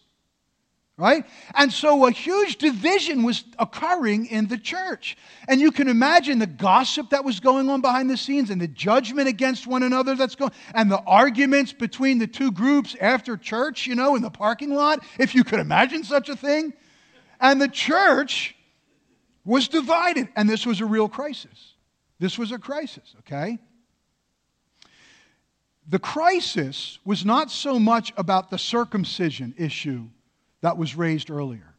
Right? 0.97 1.23
And 1.53 1.71
so 1.71 2.07
a 2.07 2.11
huge 2.11 2.57
division 2.57 3.21
was 3.21 3.43
occurring 3.59 4.25
in 4.25 4.47
the 4.47 4.57
church. 4.57 5.17
And 5.47 5.61
you 5.61 5.71
can 5.71 5.87
imagine 5.87 6.39
the 6.39 6.47
gossip 6.47 7.11
that 7.11 7.23
was 7.23 7.39
going 7.39 7.69
on 7.69 7.81
behind 7.81 8.09
the 8.09 8.17
scenes 8.17 8.49
and 8.49 8.59
the 8.59 8.67
judgment 8.67 9.27
against 9.27 9.67
one 9.67 9.83
another 9.83 10.15
that's 10.15 10.35
going 10.35 10.51
and 10.73 10.91
the 10.91 11.01
arguments 11.01 11.73
between 11.73 12.17
the 12.17 12.27
two 12.27 12.51
groups 12.51 12.95
after 12.99 13.37
church, 13.37 13.85
you 13.85 13.93
know, 13.93 14.15
in 14.15 14.23
the 14.23 14.31
parking 14.31 14.73
lot, 14.73 15.03
if 15.19 15.35
you 15.35 15.43
could 15.43 15.59
imagine 15.59 16.03
such 16.03 16.27
a 16.27 16.35
thing. 16.35 16.73
And 17.39 17.61
the 17.61 17.67
church 17.67 18.55
was 19.45 19.67
divided. 19.67 20.27
And 20.35 20.49
this 20.49 20.65
was 20.65 20.81
a 20.81 20.85
real 20.87 21.07
crisis. 21.07 21.72
This 22.23 22.39
was 22.39 22.53
a 22.53 22.57
crisis, 22.57 23.15
okay? 23.19 23.59
The 25.89 25.99
crisis 25.99 26.99
was 27.03 27.25
not 27.25 27.51
so 27.51 27.77
much 27.77 28.13
about 28.15 28.49
the 28.49 28.57
circumcision 28.57 29.53
issue 29.57 30.05
that 30.61 30.77
was 30.77 30.95
raised 30.95 31.29
earlier. 31.29 31.75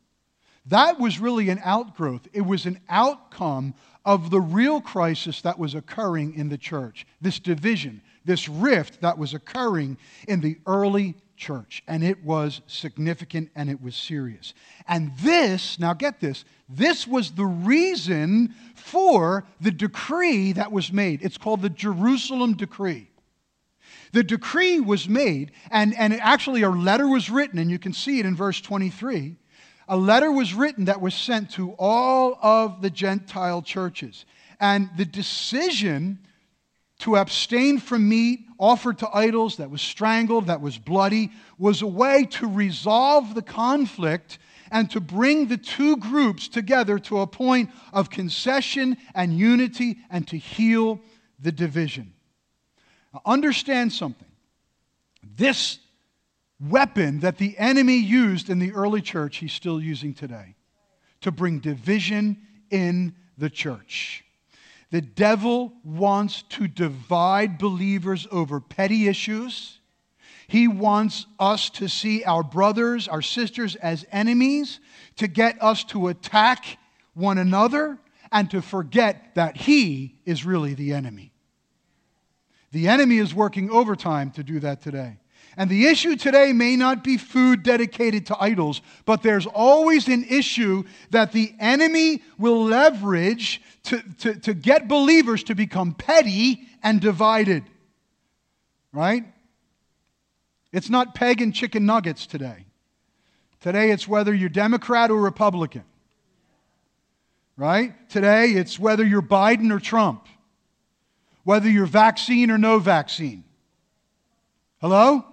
That 0.66 1.00
was 1.00 1.18
really 1.18 1.48
an 1.48 1.60
outgrowth, 1.64 2.28
it 2.34 2.42
was 2.42 2.66
an 2.66 2.78
outcome 2.90 3.72
of 4.04 4.28
the 4.28 4.40
real 4.42 4.82
crisis 4.82 5.40
that 5.40 5.58
was 5.58 5.74
occurring 5.74 6.34
in 6.34 6.50
the 6.50 6.58
church. 6.58 7.06
This 7.22 7.38
division, 7.38 8.02
this 8.26 8.46
rift 8.46 9.00
that 9.00 9.16
was 9.16 9.32
occurring 9.32 9.96
in 10.28 10.42
the 10.42 10.58
early 10.66 11.14
church. 11.36 11.82
And 11.86 12.02
it 12.02 12.24
was 12.24 12.60
significant 12.66 13.50
and 13.54 13.68
it 13.68 13.82
was 13.82 13.96
serious. 13.96 14.54
And 14.88 15.12
this, 15.18 15.78
now 15.78 15.94
get 15.94 16.20
this, 16.20 16.44
this 16.68 17.06
was 17.06 17.32
the 17.32 17.44
reason 17.44 18.54
for 18.74 19.44
the 19.60 19.70
decree 19.70 20.52
that 20.52 20.72
was 20.72 20.92
made. 20.92 21.22
It's 21.22 21.38
called 21.38 21.62
the 21.62 21.70
Jerusalem 21.70 22.54
Decree. 22.54 23.10
The 24.12 24.22
decree 24.22 24.78
was 24.78 25.08
made, 25.08 25.50
and, 25.72 25.92
and 25.98 26.14
actually 26.14 26.62
a 26.62 26.70
letter 26.70 27.08
was 27.08 27.30
written, 27.30 27.58
and 27.58 27.68
you 27.68 27.80
can 27.80 27.92
see 27.92 28.20
it 28.20 28.26
in 28.26 28.36
verse 28.36 28.60
23. 28.60 29.36
A 29.88 29.96
letter 29.96 30.30
was 30.30 30.54
written 30.54 30.84
that 30.84 31.00
was 31.00 31.14
sent 31.14 31.50
to 31.52 31.72
all 31.72 32.38
of 32.40 32.80
the 32.80 32.90
Gentile 32.90 33.60
churches. 33.60 34.24
And 34.60 34.88
the 34.96 35.04
decision 35.04 36.20
to 37.00 37.16
abstain 37.16 37.78
from 37.78 38.08
meat 38.08 38.40
offered 38.58 38.98
to 38.98 39.08
idols 39.12 39.56
that 39.56 39.70
was 39.70 39.82
strangled, 39.82 40.46
that 40.46 40.60
was 40.60 40.78
bloody, 40.78 41.30
was 41.58 41.82
a 41.82 41.86
way 41.86 42.24
to 42.30 42.46
resolve 42.46 43.34
the 43.34 43.42
conflict 43.42 44.38
and 44.70 44.90
to 44.90 45.00
bring 45.00 45.46
the 45.46 45.56
two 45.56 45.96
groups 45.96 46.48
together 46.48 46.98
to 46.98 47.20
a 47.20 47.26
point 47.26 47.70
of 47.92 48.10
concession 48.10 48.96
and 49.14 49.36
unity 49.36 49.98
and 50.10 50.26
to 50.28 50.36
heal 50.36 51.00
the 51.40 51.52
division. 51.52 52.12
Now, 53.12 53.22
understand 53.26 53.92
something. 53.92 54.28
This 55.36 55.78
weapon 56.60 57.20
that 57.20 57.38
the 57.38 57.56
enemy 57.58 57.96
used 57.96 58.50
in 58.50 58.58
the 58.58 58.72
early 58.72 59.00
church, 59.00 59.38
he's 59.38 59.52
still 59.52 59.80
using 59.80 60.14
today 60.14 60.54
to 61.20 61.30
bring 61.30 61.58
division 61.58 62.36
in 62.70 63.14
the 63.38 63.50
church. 63.50 64.23
The 64.90 65.00
devil 65.00 65.72
wants 65.82 66.42
to 66.50 66.68
divide 66.68 67.58
believers 67.58 68.26
over 68.30 68.60
petty 68.60 69.08
issues. 69.08 69.80
He 70.46 70.68
wants 70.68 71.26
us 71.38 71.70
to 71.70 71.88
see 71.88 72.22
our 72.24 72.42
brothers, 72.42 73.08
our 73.08 73.22
sisters 73.22 73.76
as 73.76 74.04
enemies, 74.12 74.80
to 75.16 75.26
get 75.26 75.60
us 75.62 75.84
to 75.84 76.08
attack 76.08 76.78
one 77.14 77.38
another, 77.38 77.98
and 78.30 78.50
to 78.50 78.60
forget 78.60 79.34
that 79.36 79.56
he 79.56 80.16
is 80.24 80.44
really 80.44 80.74
the 80.74 80.92
enemy. 80.92 81.32
The 82.72 82.88
enemy 82.88 83.18
is 83.18 83.32
working 83.32 83.70
overtime 83.70 84.32
to 84.32 84.42
do 84.42 84.58
that 84.60 84.82
today. 84.82 85.18
And 85.56 85.70
the 85.70 85.86
issue 85.86 86.16
today 86.16 86.52
may 86.52 86.76
not 86.76 87.04
be 87.04 87.16
food 87.16 87.62
dedicated 87.62 88.26
to 88.26 88.36
idols, 88.40 88.80
but 89.04 89.22
there's 89.22 89.46
always 89.46 90.08
an 90.08 90.24
issue 90.24 90.84
that 91.10 91.32
the 91.32 91.54
enemy 91.60 92.22
will 92.38 92.64
leverage 92.64 93.62
to, 93.84 94.02
to, 94.18 94.34
to 94.40 94.54
get 94.54 94.88
believers 94.88 95.44
to 95.44 95.54
become 95.54 95.94
petty 95.94 96.66
and 96.82 97.00
divided. 97.00 97.64
Right? 98.92 99.24
It's 100.72 100.90
not 100.90 101.14
pagan 101.14 101.52
chicken 101.52 101.86
nuggets 101.86 102.26
today. 102.26 102.66
Today 103.60 103.90
it's 103.90 104.08
whether 104.08 104.34
you're 104.34 104.48
Democrat 104.48 105.10
or 105.10 105.20
Republican. 105.20 105.84
Right? 107.56 108.08
Today 108.08 108.50
it's 108.50 108.78
whether 108.78 109.04
you're 109.04 109.22
Biden 109.22 109.70
or 109.72 109.78
Trump. 109.78 110.26
Whether 111.44 111.70
you're 111.70 111.86
vaccine 111.86 112.50
or 112.50 112.58
no 112.58 112.78
vaccine. 112.80 113.44
Hello? 114.80 115.24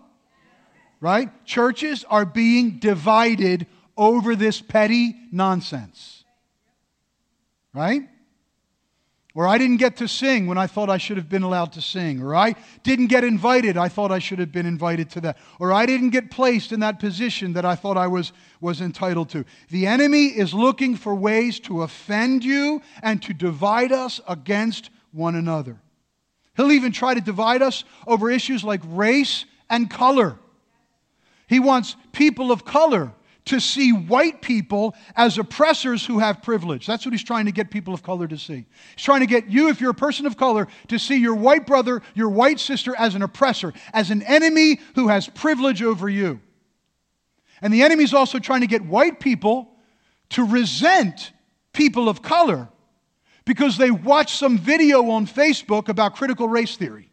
Right? 1.01 1.29
Churches 1.45 2.05
are 2.09 2.25
being 2.25 2.77
divided 2.79 3.67
over 3.97 4.35
this 4.35 4.61
petty 4.61 5.15
nonsense, 5.31 6.23
right? 7.73 8.03
Or 9.33 9.47
I 9.47 9.57
didn't 9.57 9.77
get 9.77 9.97
to 9.97 10.07
sing 10.07 10.45
when 10.45 10.57
I 10.57 10.67
thought 10.67 10.89
I 10.89 10.97
should 10.97 11.15
have 11.15 11.29
been 11.29 11.43
allowed 11.43 11.71
to 11.73 11.81
sing. 11.81 12.21
Or 12.21 12.35
I 12.35 12.55
didn't 12.83 13.07
get 13.07 13.23
invited, 13.23 13.77
I 13.77 13.87
thought 13.87 14.11
I 14.11 14.19
should 14.19 14.39
have 14.39 14.51
been 14.51 14.65
invited 14.65 15.09
to 15.11 15.21
that. 15.21 15.37
Or 15.57 15.71
I 15.71 15.85
didn't 15.85 16.09
get 16.09 16.31
placed 16.31 16.73
in 16.73 16.81
that 16.81 16.99
position 16.99 17.53
that 17.53 17.63
I 17.63 17.75
thought 17.75 17.95
I 17.95 18.07
was, 18.07 18.33
was 18.59 18.81
entitled 18.81 19.29
to. 19.29 19.45
The 19.69 19.87
enemy 19.87 20.25
is 20.25 20.53
looking 20.53 20.97
for 20.97 21.15
ways 21.15 21.61
to 21.61 21.83
offend 21.83 22.43
you 22.43 22.81
and 23.01 23.21
to 23.23 23.33
divide 23.33 23.93
us 23.93 24.19
against 24.27 24.89
one 25.13 25.35
another. 25.35 25.79
He'll 26.57 26.73
even 26.73 26.91
try 26.91 27.13
to 27.13 27.21
divide 27.21 27.61
us 27.61 27.85
over 28.05 28.29
issues 28.29 28.65
like 28.65 28.81
race 28.85 29.45
and 29.69 29.89
color. 29.89 30.37
He 31.51 31.59
wants 31.59 31.97
people 32.13 32.49
of 32.49 32.63
color 32.63 33.11
to 33.43 33.59
see 33.59 33.91
white 33.91 34.41
people 34.41 34.95
as 35.17 35.37
oppressors 35.37 36.05
who 36.05 36.19
have 36.19 36.41
privilege. 36.41 36.87
That's 36.87 37.05
what 37.05 37.11
he's 37.11 37.25
trying 37.25 37.45
to 37.45 37.51
get 37.51 37.69
people 37.69 37.93
of 37.93 38.01
color 38.01 38.25
to 38.25 38.37
see. 38.37 38.65
He's 38.95 39.03
trying 39.03 39.19
to 39.19 39.25
get 39.25 39.49
you, 39.49 39.67
if 39.67 39.81
you're 39.81 39.91
a 39.91 39.93
person 39.93 40.25
of 40.25 40.37
color, 40.37 40.69
to 40.87 40.97
see 40.97 41.17
your 41.17 41.35
white 41.35 41.67
brother, 41.67 42.03
your 42.13 42.29
white 42.29 42.57
sister 42.57 42.95
as 42.97 43.15
an 43.15 43.21
oppressor, 43.21 43.73
as 43.91 44.11
an 44.11 44.21
enemy 44.21 44.79
who 44.95 45.09
has 45.09 45.27
privilege 45.27 45.83
over 45.83 46.07
you. 46.07 46.39
And 47.61 47.73
the 47.73 47.83
enemy's 47.83 48.13
also 48.13 48.39
trying 48.39 48.61
to 48.61 48.67
get 48.67 48.85
white 48.85 49.19
people 49.19 49.73
to 50.29 50.45
resent 50.45 51.33
people 51.73 52.07
of 52.07 52.21
color 52.21 52.69
because 53.43 53.75
they 53.75 53.91
watch 53.91 54.37
some 54.37 54.57
video 54.57 55.09
on 55.09 55.27
Facebook 55.27 55.89
about 55.89 56.15
critical 56.15 56.47
race 56.47 56.77
theory 56.77 57.10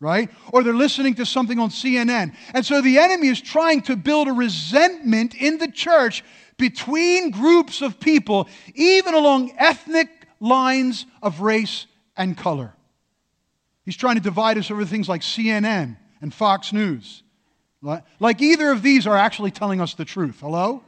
right? 0.00 0.30
Or 0.52 0.62
they're 0.62 0.74
listening 0.74 1.14
to 1.14 1.26
something 1.26 1.58
on 1.58 1.70
CNN. 1.70 2.34
And 2.54 2.64
so 2.64 2.80
the 2.80 2.98
enemy 2.98 3.28
is 3.28 3.40
trying 3.40 3.82
to 3.82 3.96
build 3.96 4.28
a 4.28 4.32
resentment 4.32 5.34
in 5.34 5.58
the 5.58 5.70
church 5.70 6.24
between 6.56 7.30
groups 7.30 7.82
of 7.82 8.00
people, 8.00 8.48
even 8.74 9.14
along 9.14 9.52
ethnic 9.58 10.08
lines 10.40 11.06
of 11.22 11.40
race 11.40 11.86
and 12.16 12.36
color. 12.36 12.74
He's 13.84 13.96
trying 13.96 14.16
to 14.16 14.20
divide 14.20 14.58
us 14.58 14.70
over 14.70 14.84
things 14.84 15.08
like 15.08 15.22
CNN 15.22 15.96
and 16.20 16.34
Fox 16.34 16.72
News. 16.72 17.22
Like 17.80 18.42
either 18.42 18.70
of 18.70 18.82
these 18.82 19.06
are 19.06 19.16
actually 19.16 19.50
telling 19.50 19.80
us 19.80 19.94
the 19.94 20.04
truth. 20.04 20.40
Hello? 20.40 20.82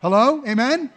Hello? 0.00 0.42
Amen? 0.46 0.90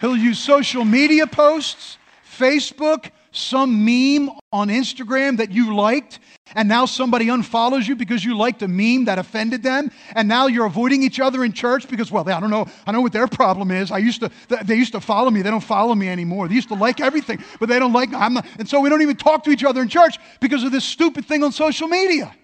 He'll 0.00 0.16
use 0.16 0.38
social 0.38 0.84
media 0.84 1.26
posts, 1.26 1.96
Facebook, 2.38 3.10
some 3.36 3.84
meme 3.84 4.30
on 4.52 4.68
Instagram 4.68 5.36
that 5.36 5.50
you 5.52 5.74
liked, 5.74 6.18
and 6.54 6.68
now 6.68 6.86
somebody 6.86 7.26
unfollows 7.26 7.86
you 7.86 7.96
because 7.96 8.24
you 8.24 8.36
liked 8.36 8.62
a 8.62 8.68
meme 8.68 9.04
that 9.06 9.18
offended 9.18 9.62
them, 9.62 9.90
and 10.14 10.28
now 10.28 10.46
you're 10.46 10.66
avoiding 10.66 11.02
each 11.02 11.20
other 11.20 11.44
in 11.44 11.52
church 11.52 11.88
because, 11.88 12.10
well, 12.10 12.28
I 12.28 12.40
don't 12.40 12.50
know, 12.50 12.66
I 12.86 12.92
know 12.92 13.00
what 13.00 13.12
their 13.12 13.26
problem 13.26 13.70
is. 13.70 13.90
I 13.90 13.98
used 13.98 14.20
to, 14.20 14.30
they 14.64 14.76
used 14.76 14.92
to 14.92 15.00
follow 15.00 15.30
me, 15.30 15.42
they 15.42 15.50
don't 15.50 15.60
follow 15.60 15.94
me 15.94 16.08
anymore. 16.08 16.48
They 16.48 16.54
used 16.54 16.68
to 16.68 16.74
like 16.74 17.00
everything, 17.00 17.42
but 17.60 17.68
they 17.68 17.78
don't 17.78 17.92
like, 17.92 18.12
I'm 18.14 18.34
not, 18.34 18.46
and 18.58 18.68
so 18.68 18.80
we 18.80 18.88
don't 18.88 19.02
even 19.02 19.16
talk 19.16 19.44
to 19.44 19.50
each 19.50 19.64
other 19.64 19.82
in 19.82 19.88
church 19.88 20.18
because 20.40 20.64
of 20.64 20.72
this 20.72 20.84
stupid 20.84 21.26
thing 21.26 21.42
on 21.42 21.52
social 21.52 21.88
media. 21.88 22.34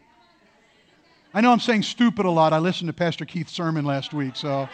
I 1.35 1.41
know 1.41 1.51
I'm 1.51 1.61
saying 1.61 1.85
stupid 1.85 2.27
a 2.27 2.31
lot. 2.31 2.53
I 2.53 2.59
listened 2.59 2.89
to 2.89 2.93
Pastor 2.93 3.25
Keith's 3.25 3.53
sermon 3.53 3.85
last 3.85 4.13
week, 4.13 4.37
so. 4.37 4.69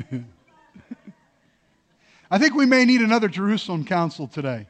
I 2.30 2.38
think 2.38 2.54
we 2.54 2.66
may 2.66 2.84
need 2.84 3.02
another 3.02 3.28
Jerusalem 3.28 3.84
council 3.84 4.26
today. 4.26 4.66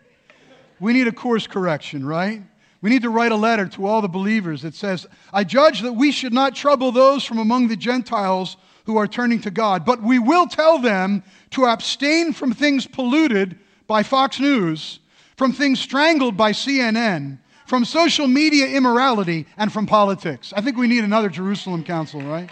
We 0.80 0.92
need 0.92 1.06
a 1.06 1.12
course 1.12 1.46
correction, 1.46 2.04
right? 2.04 2.42
We 2.80 2.90
need 2.90 3.02
to 3.02 3.10
write 3.10 3.30
a 3.30 3.36
letter 3.36 3.66
to 3.68 3.86
all 3.86 4.02
the 4.02 4.08
believers 4.08 4.62
that 4.62 4.74
says, 4.74 5.06
I 5.32 5.44
judge 5.44 5.82
that 5.82 5.92
we 5.92 6.10
should 6.10 6.32
not 6.32 6.56
trouble 6.56 6.90
those 6.90 7.24
from 7.24 7.38
among 7.38 7.68
the 7.68 7.76
Gentiles 7.76 8.56
who 8.84 8.96
are 8.96 9.06
turning 9.06 9.40
to 9.42 9.50
God, 9.52 9.84
but 9.84 10.02
we 10.02 10.18
will 10.18 10.48
tell 10.48 10.80
them 10.80 11.22
to 11.50 11.66
abstain 11.66 12.32
from 12.32 12.52
things 12.52 12.86
polluted 12.86 13.56
by 13.86 14.02
Fox 14.02 14.40
News, 14.40 14.98
from 15.36 15.52
things 15.52 15.78
strangled 15.78 16.36
by 16.36 16.50
CNN, 16.50 17.38
from 17.66 17.84
social 17.84 18.26
media 18.26 18.66
immorality, 18.66 19.46
and 19.56 19.72
from 19.72 19.86
politics. 19.86 20.52
I 20.56 20.60
think 20.60 20.76
we 20.76 20.88
need 20.88 21.04
another 21.04 21.28
Jerusalem 21.28 21.84
council, 21.84 22.20
right? 22.20 22.50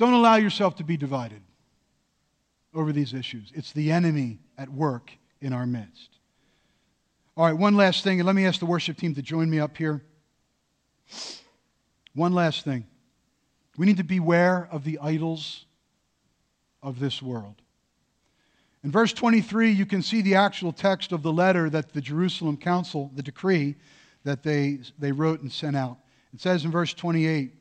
Don't 0.00 0.14
allow 0.14 0.36
yourself 0.36 0.76
to 0.76 0.82
be 0.82 0.96
divided 0.96 1.42
over 2.72 2.90
these 2.90 3.12
issues. 3.12 3.52
It's 3.54 3.72
the 3.72 3.92
enemy 3.92 4.38
at 4.56 4.70
work 4.70 5.12
in 5.42 5.52
our 5.52 5.66
midst. 5.66 6.16
All 7.36 7.44
right, 7.44 7.52
one 7.52 7.76
last 7.76 8.02
thing, 8.02 8.18
and 8.18 8.26
let 8.26 8.34
me 8.34 8.46
ask 8.46 8.60
the 8.60 8.64
worship 8.64 8.96
team 8.96 9.14
to 9.16 9.20
join 9.20 9.50
me 9.50 9.60
up 9.60 9.76
here. 9.76 10.02
One 12.14 12.32
last 12.32 12.64
thing. 12.64 12.86
We 13.76 13.84
need 13.84 13.98
to 13.98 14.02
beware 14.02 14.70
of 14.72 14.84
the 14.84 14.98
idols 15.00 15.66
of 16.82 16.98
this 16.98 17.20
world. 17.20 17.56
In 18.82 18.90
verse 18.90 19.12
23, 19.12 19.70
you 19.70 19.84
can 19.84 20.00
see 20.00 20.22
the 20.22 20.36
actual 20.36 20.72
text 20.72 21.12
of 21.12 21.22
the 21.22 21.30
letter 21.30 21.68
that 21.68 21.92
the 21.92 22.00
Jerusalem 22.00 22.56
Council, 22.56 23.10
the 23.14 23.22
decree 23.22 23.76
that 24.24 24.42
they, 24.44 24.78
they 24.98 25.12
wrote 25.12 25.42
and 25.42 25.52
sent 25.52 25.76
out. 25.76 25.98
It 26.32 26.40
says 26.40 26.64
in 26.64 26.70
verse 26.70 26.94
28 26.94 27.52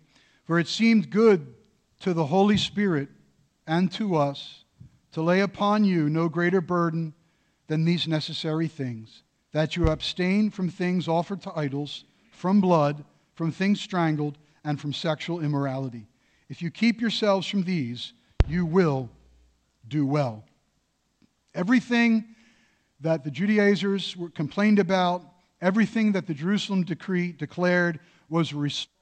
For 0.46 0.58
it 0.58 0.70
seemed 0.70 1.10
good 1.10 1.56
to 2.00 2.14
the 2.14 2.26
Holy 2.26 2.58
Spirit 2.58 3.10
and 3.68 3.92
to 3.94 4.16
us 4.16 4.64
to 5.12 5.22
lay 5.22 5.42
upon 5.42 5.84
you 5.84 6.10
no 6.10 6.30
greater 6.30 6.62
burden 6.62 7.14
than 7.68 7.86
these 7.86 8.08
necessary 8.08 8.68
things 8.68 9.24
that 9.52 9.76
you 9.76 9.88
abstain 9.90 10.50
from 10.50 10.70
things 10.70 11.08
offered 11.08 11.42
to 11.42 11.58
idols, 11.58 12.06
from 12.32 12.62
blood, 12.62 13.04
from 13.34 13.52
things 13.52 13.82
strangled, 13.82 14.38
and 14.64 14.80
from 14.80 14.94
sexual 14.94 15.42
immorality. 15.42 16.08
If 16.50 16.62
you 16.62 16.70
keep 16.70 17.02
yourselves 17.02 17.48
from 17.48 17.64
these, 17.64 18.14
you 18.48 18.66
will 18.66 19.10
do 19.88 20.06
well. 20.06 20.44
Everything 21.56 22.36
that 23.02 23.24
the 23.24 23.32
Judaizers 23.32 24.16
were 24.16 24.30
complained 24.30 24.78
about, 24.78 25.24
everything 25.62 26.12
that 26.12 26.28
the 26.28 26.34
Jerusalem 26.34 26.84
decree 26.84 27.32
declared 27.32 28.00
was 28.30 28.54
response 28.54 28.94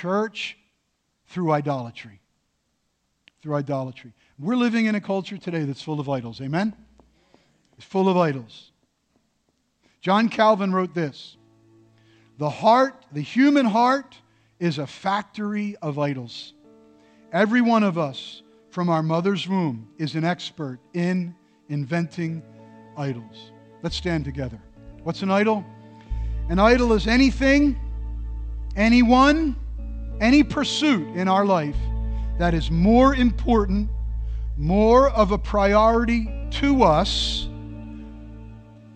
church 0.00 0.56
through 1.26 1.52
idolatry. 1.52 2.20
Through 3.42 3.56
idolatry. 3.56 4.12
We're 4.38 4.56
living 4.56 4.86
in 4.86 4.94
a 4.94 5.00
culture 5.00 5.36
today 5.36 5.64
that's 5.64 5.82
full 5.82 6.00
of 6.00 6.08
idols. 6.08 6.40
Amen? 6.40 6.74
It's 7.76 7.84
full 7.84 8.08
of 8.08 8.16
idols. 8.16 8.72
John 10.00 10.30
Calvin 10.30 10.72
wrote 10.72 10.94
this 10.94 11.36
The 12.38 12.48
heart, 12.48 12.94
the 13.12 13.20
human 13.20 13.66
heart, 13.66 14.16
is 14.58 14.78
a 14.78 14.86
factory 14.86 15.76
of 15.82 15.98
idols. 15.98 16.54
Every 17.32 17.60
one 17.60 17.82
of 17.82 17.98
us 17.98 18.42
from 18.70 18.88
our 18.88 19.02
mother's 19.02 19.46
womb 19.46 19.88
is 19.98 20.14
an 20.14 20.24
expert 20.24 20.78
in 20.94 21.34
inventing 21.68 22.42
idols. 22.96 23.52
Let's 23.82 23.96
stand 23.96 24.24
together. 24.24 24.60
What's 25.02 25.20
an 25.20 25.30
idol? 25.30 25.62
An 26.48 26.58
idol 26.58 26.94
is 26.94 27.06
anything, 27.06 27.78
anyone, 28.76 29.56
any 30.20 30.42
pursuit 30.42 31.16
in 31.16 31.28
our 31.28 31.44
life 31.44 31.76
that 32.38 32.54
is 32.54 32.70
more 32.70 33.14
important, 33.14 33.88
more 34.56 35.10
of 35.10 35.32
a 35.32 35.38
priority 35.38 36.30
to 36.50 36.82
us 36.82 37.48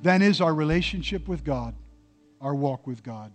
than 0.02 0.20
is 0.22 0.40
our 0.40 0.54
relationship 0.54 1.26
with 1.28 1.44
God, 1.44 1.74
our 2.40 2.54
walk 2.54 2.86
with 2.86 3.02
God. 3.02 3.32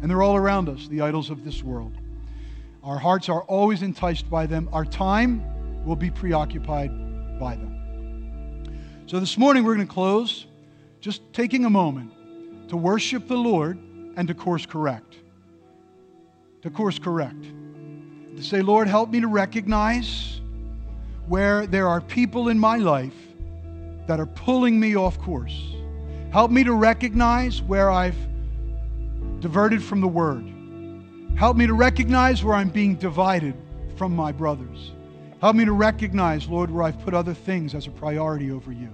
And 0.00 0.10
they're 0.10 0.22
all 0.22 0.36
around 0.36 0.68
us, 0.68 0.88
the 0.88 1.00
idols 1.00 1.30
of 1.30 1.44
this 1.44 1.62
world. 1.62 1.92
Our 2.82 2.98
hearts 2.98 3.28
are 3.28 3.42
always 3.42 3.82
enticed 3.82 4.28
by 4.30 4.46
them. 4.46 4.68
Our 4.72 4.84
time 4.84 5.84
will 5.84 5.96
be 5.96 6.10
preoccupied 6.10 7.38
by 7.38 7.56
them. 7.56 7.74
So 9.06 9.20
this 9.20 9.38
morning 9.38 9.64
we're 9.64 9.74
going 9.74 9.86
to 9.86 9.92
close 9.92 10.46
just 11.00 11.22
taking 11.32 11.64
a 11.64 11.70
moment 11.70 12.12
to 12.68 12.76
worship 12.76 13.28
the 13.28 13.36
Lord 13.36 13.78
and 14.16 14.26
to 14.28 14.34
course 14.34 14.66
correct 14.66 15.16
to 16.62 16.70
course 16.70 16.98
correct. 16.98 17.44
To 18.36 18.42
say, 18.42 18.62
Lord, 18.62 18.88
help 18.88 19.10
me 19.10 19.20
to 19.20 19.26
recognize 19.26 20.40
where 21.26 21.66
there 21.66 21.88
are 21.88 22.00
people 22.00 22.48
in 22.48 22.58
my 22.58 22.76
life 22.76 23.14
that 24.06 24.18
are 24.20 24.26
pulling 24.26 24.78
me 24.80 24.96
off 24.96 25.18
course. 25.18 25.74
Help 26.30 26.50
me 26.50 26.64
to 26.64 26.72
recognize 26.72 27.62
where 27.62 27.90
I've 27.90 28.16
diverted 29.40 29.82
from 29.82 30.00
the 30.00 30.08
word. 30.08 30.44
Help 31.36 31.56
me 31.56 31.66
to 31.66 31.74
recognize 31.74 32.42
where 32.42 32.54
I'm 32.54 32.70
being 32.70 32.96
divided 32.96 33.54
from 33.96 34.14
my 34.14 34.32
brothers. 34.32 34.92
Help 35.40 35.54
me 35.54 35.64
to 35.64 35.72
recognize, 35.72 36.48
Lord, 36.48 36.70
where 36.70 36.82
I've 36.82 36.98
put 37.00 37.14
other 37.14 37.34
things 37.34 37.74
as 37.74 37.86
a 37.86 37.90
priority 37.90 38.50
over 38.50 38.72
you. 38.72 38.90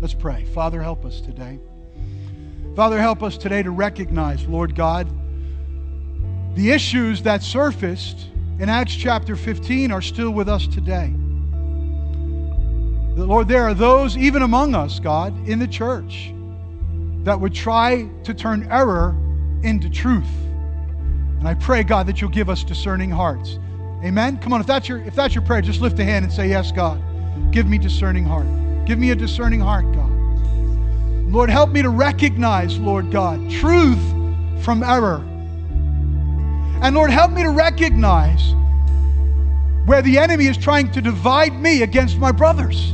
Let's 0.00 0.14
pray. 0.14 0.44
Father, 0.46 0.82
help 0.82 1.04
us 1.04 1.20
today. 1.20 1.58
Father, 2.74 2.98
help 2.98 3.22
us 3.22 3.36
today 3.36 3.62
to 3.62 3.70
recognize, 3.70 4.46
Lord 4.46 4.74
God, 4.74 5.06
the 6.54 6.70
issues 6.70 7.22
that 7.22 7.42
surfaced 7.42 8.28
in 8.58 8.68
Acts 8.68 8.94
chapter 8.94 9.34
15 9.34 9.90
are 9.90 10.02
still 10.02 10.30
with 10.30 10.48
us 10.48 10.66
today. 10.66 11.12
Lord, 13.16 13.48
there 13.48 13.62
are 13.62 13.74
those, 13.74 14.16
even 14.16 14.42
among 14.42 14.74
us, 14.74 14.98
God, 15.00 15.48
in 15.48 15.58
the 15.58 15.66
church, 15.66 16.32
that 17.24 17.40
would 17.40 17.54
try 17.54 18.08
to 18.24 18.34
turn 18.34 18.68
error 18.70 19.16
into 19.62 19.88
truth. 19.88 20.28
And 21.38 21.48
I 21.48 21.54
pray, 21.54 21.82
God, 21.82 22.06
that 22.06 22.20
you'll 22.20 22.30
give 22.30 22.48
us 22.50 22.64
discerning 22.64 23.10
hearts. 23.10 23.58
Amen. 24.04 24.38
Come 24.38 24.52
on, 24.52 24.60
if 24.60 24.66
that's 24.66 24.88
your 24.88 24.98
if 24.98 25.14
that's 25.14 25.34
your 25.34 25.42
prayer, 25.42 25.62
just 25.62 25.80
lift 25.80 25.98
a 25.98 26.04
hand 26.04 26.24
and 26.24 26.32
say, 26.32 26.48
Yes, 26.48 26.70
God. 26.72 27.02
Give 27.50 27.66
me 27.66 27.78
discerning 27.78 28.24
heart. 28.24 28.46
Give 28.84 28.98
me 28.98 29.10
a 29.10 29.16
discerning 29.16 29.60
heart, 29.60 29.86
God. 29.92 30.10
Lord, 31.30 31.50
help 31.50 31.70
me 31.70 31.82
to 31.82 31.88
recognize, 31.88 32.78
Lord 32.78 33.10
God, 33.10 33.50
truth 33.50 33.98
from 34.62 34.82
error. 34.82 35.24
And 36.84 36.94
Lord, 36.94 37.10
help 37.10 37.30
me 37.30 37.42
to 37.42 37.48
recognize 37.48 38.52
where 39.86 40.02
the 40.02 40.18
enemy 40.18 40.48
is 40.48 40.58
trying 40.58 40.92
to 40.92 41.00
divide 41.00 41.58
me 41.58 41.80
against 41.82 42.18
my 42.18 42.30
brothers. 42.30 42.90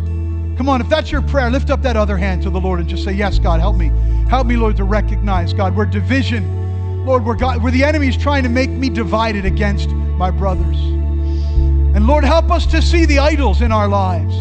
Come 0.57 0.69
on, 0.69 0.81
if 0.81 0.89
that's 0.89 1.11
your 1.11 1.23
prayer, 1.23 1.51
lift 1.51 1.71
up 1.71 1.83
that 1.83 1.97
other 1.97 2.17
hand 2.17 2.41
to 2.45 2.51
the 2.51 2.61
Lord 2.61 2.79
and 2.79 2.89
just 2.89 3.03
say, 3.03 3.11
Yes, 3.11 3.41
God, 3.41 3.59
help 3.59 3.75
me. 3.75 3.91
Help 4.29 4.47
me, 4.47 4.55
Lord, 4.55 4.77
to 4.77 4.85
recognize, 4.85 5.53
God, 5.53 5.75
where 5.75 5.87
division, 5.87 7.05
Lord, 7.05 7.25
where, 7.25 7.35
God, 7.35 7.65
where 7.65 7.73
the 7.73 7.83
enemy 7.83 8.07
is 8.07 8.17
trying 8.17 8.45
to 8.45 8.49
make 8.49 8.71
me 8.71 8.91
divided 8.91 9.45
against 9.45 9.89
my 9.91 10.31
brothers. 10.31 10.77
And 11.97 12.07
Lord, 12.07 12.23
help 12.23 12.53
us 12.53 12.67
to 12.67 12.81
see 12.81 13.07
the 13.07 13.19
idols 13.19 13.61
in 13.61 13.73
our 13.73 13.89
lives. 13.89 14.37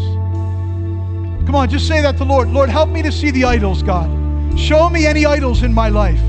Come 1.44 1.56
on, 1.56 1.68
just 1.68 1.88
say 1.88 2.00
that 2.02 2.16
to 2.18 2.24
Lord. 2.24 2.50
Lord, 2.50 2.68
help 2.68 2.88
me 2.88 3.02
to 3.02 3.10
see 3.10 3.32
the 3.32 3.42
idols, 3.42 3.82
God. 3.82 4.08
Show 4.56 4.88
me 4.88 5.06
any 5.06 5.26
idols 5.26 5.64
in 5.64 5.74
my 5.74 5.88
life. 5.88 6.22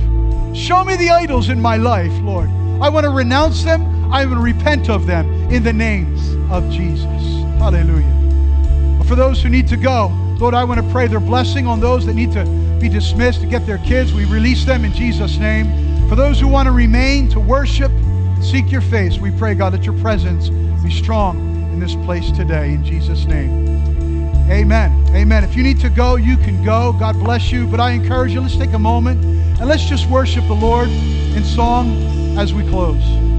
Show 0.56 0.84
me 0.84 0.96
the 0.96 1.12
idols 1.12 1.50
in 1.50 1.62
my 1.62 1.78
life, 1.78 2.14
Lord. 2.22 2.50
I 2.82 2.90
want 2.90 3.04
to 3.04 3.12
renounce 3.12 3.64
them. 3.64 4.12
I 4.12 4.26
want 4.26 4.40
to 4.40 4.44
repent 4.44 4.90
of 4.90 5.06
them 5.06 5.30
in 5.52 5.64
the 5.64 5.72
names 5.72 6.34
of 6.52 6.68
Jesus. 6.72 7.06
Hallelujah. 7.60 9.04
For 9.06 9.16
those 9.16 9.42
who 9.44 9.50
need 9.50 9.68
to 9.68 9.78
go, 9.78 10.08
Lord, 10.40 10.56
I 10.56 10.64
want 10.64 10.82
to 10.82 10.92
pray 10.92 11.06
their 11.06 11.20
blessing 11.20 11.68
on 11.68 11.80
those 11.80 12.08
that 12.08 12.16
need 12.16 12.32
to 12.32 12.44
be 12.82 12.90
dismissed 12.90 13.42
to 13.42 13.46
get 13.46 13.68
their 13.68 13.78
kids. 13.78 14.14
We 14.14 14.26
release 14.26 14.66
them 14.66 14.84
in 14.84 14.94
Jesus' 14.94 15.38
name. 15.38 16.10
For 16.10 16.16
those 16.16 16.40
who 16.40 16.48
want 16.48 16.66
to 16.66 16.72
remain 16.72 17.30
to 17.30 17.40
worship 17.40 17.92
seek 18.42 18.72
your 18.72 18.82
face, 18.82 19.20
we 19.20 19.30
pray, 19.30 19.54
God, 19.54 19.74
that 19.74 19.84
your 19.84 19.98
presence 20.00 20.50
be 20.84 20.90
strong 20.90 21.38
in 21.72 21.80
this 21.80 21.94
place 21.94 22.32
today 22.32 22.74
in 22.74 22.84
Jesus' 22.84 23.26
name. 23.26 23.68
Amen. 24.50 25.08
Amen. 25.16 25.44
If 25.44 25.56
you 25.56 25.62
need 25.62 25.80
to 25.82 25.90
go, 25.90 26.16
you 26.16 26.36
can 26.36 26.64
go. 26.66 26.94
God 26.94 27.14
bless 27.20 27.52
you. 27.52 27.68
But 27.68 27.80
I 27.80 27.92
encourage 27.92 28.32
you, 28.32 28.42
let's 28.42 28.58
take 28.58 28.74
a 28.74 28.80
moment 28.80 29.24
and 29.24 29.70
let's 29.70 29.86
just 29.86 30.10
worship 30.10 30.48
the 30.48 30.56
Lord 30.56 30.90
in 30.90 31.44
song 31.44 32.21
as 32.38 32.54
we 32.54 32.64
close. 32.64 33.31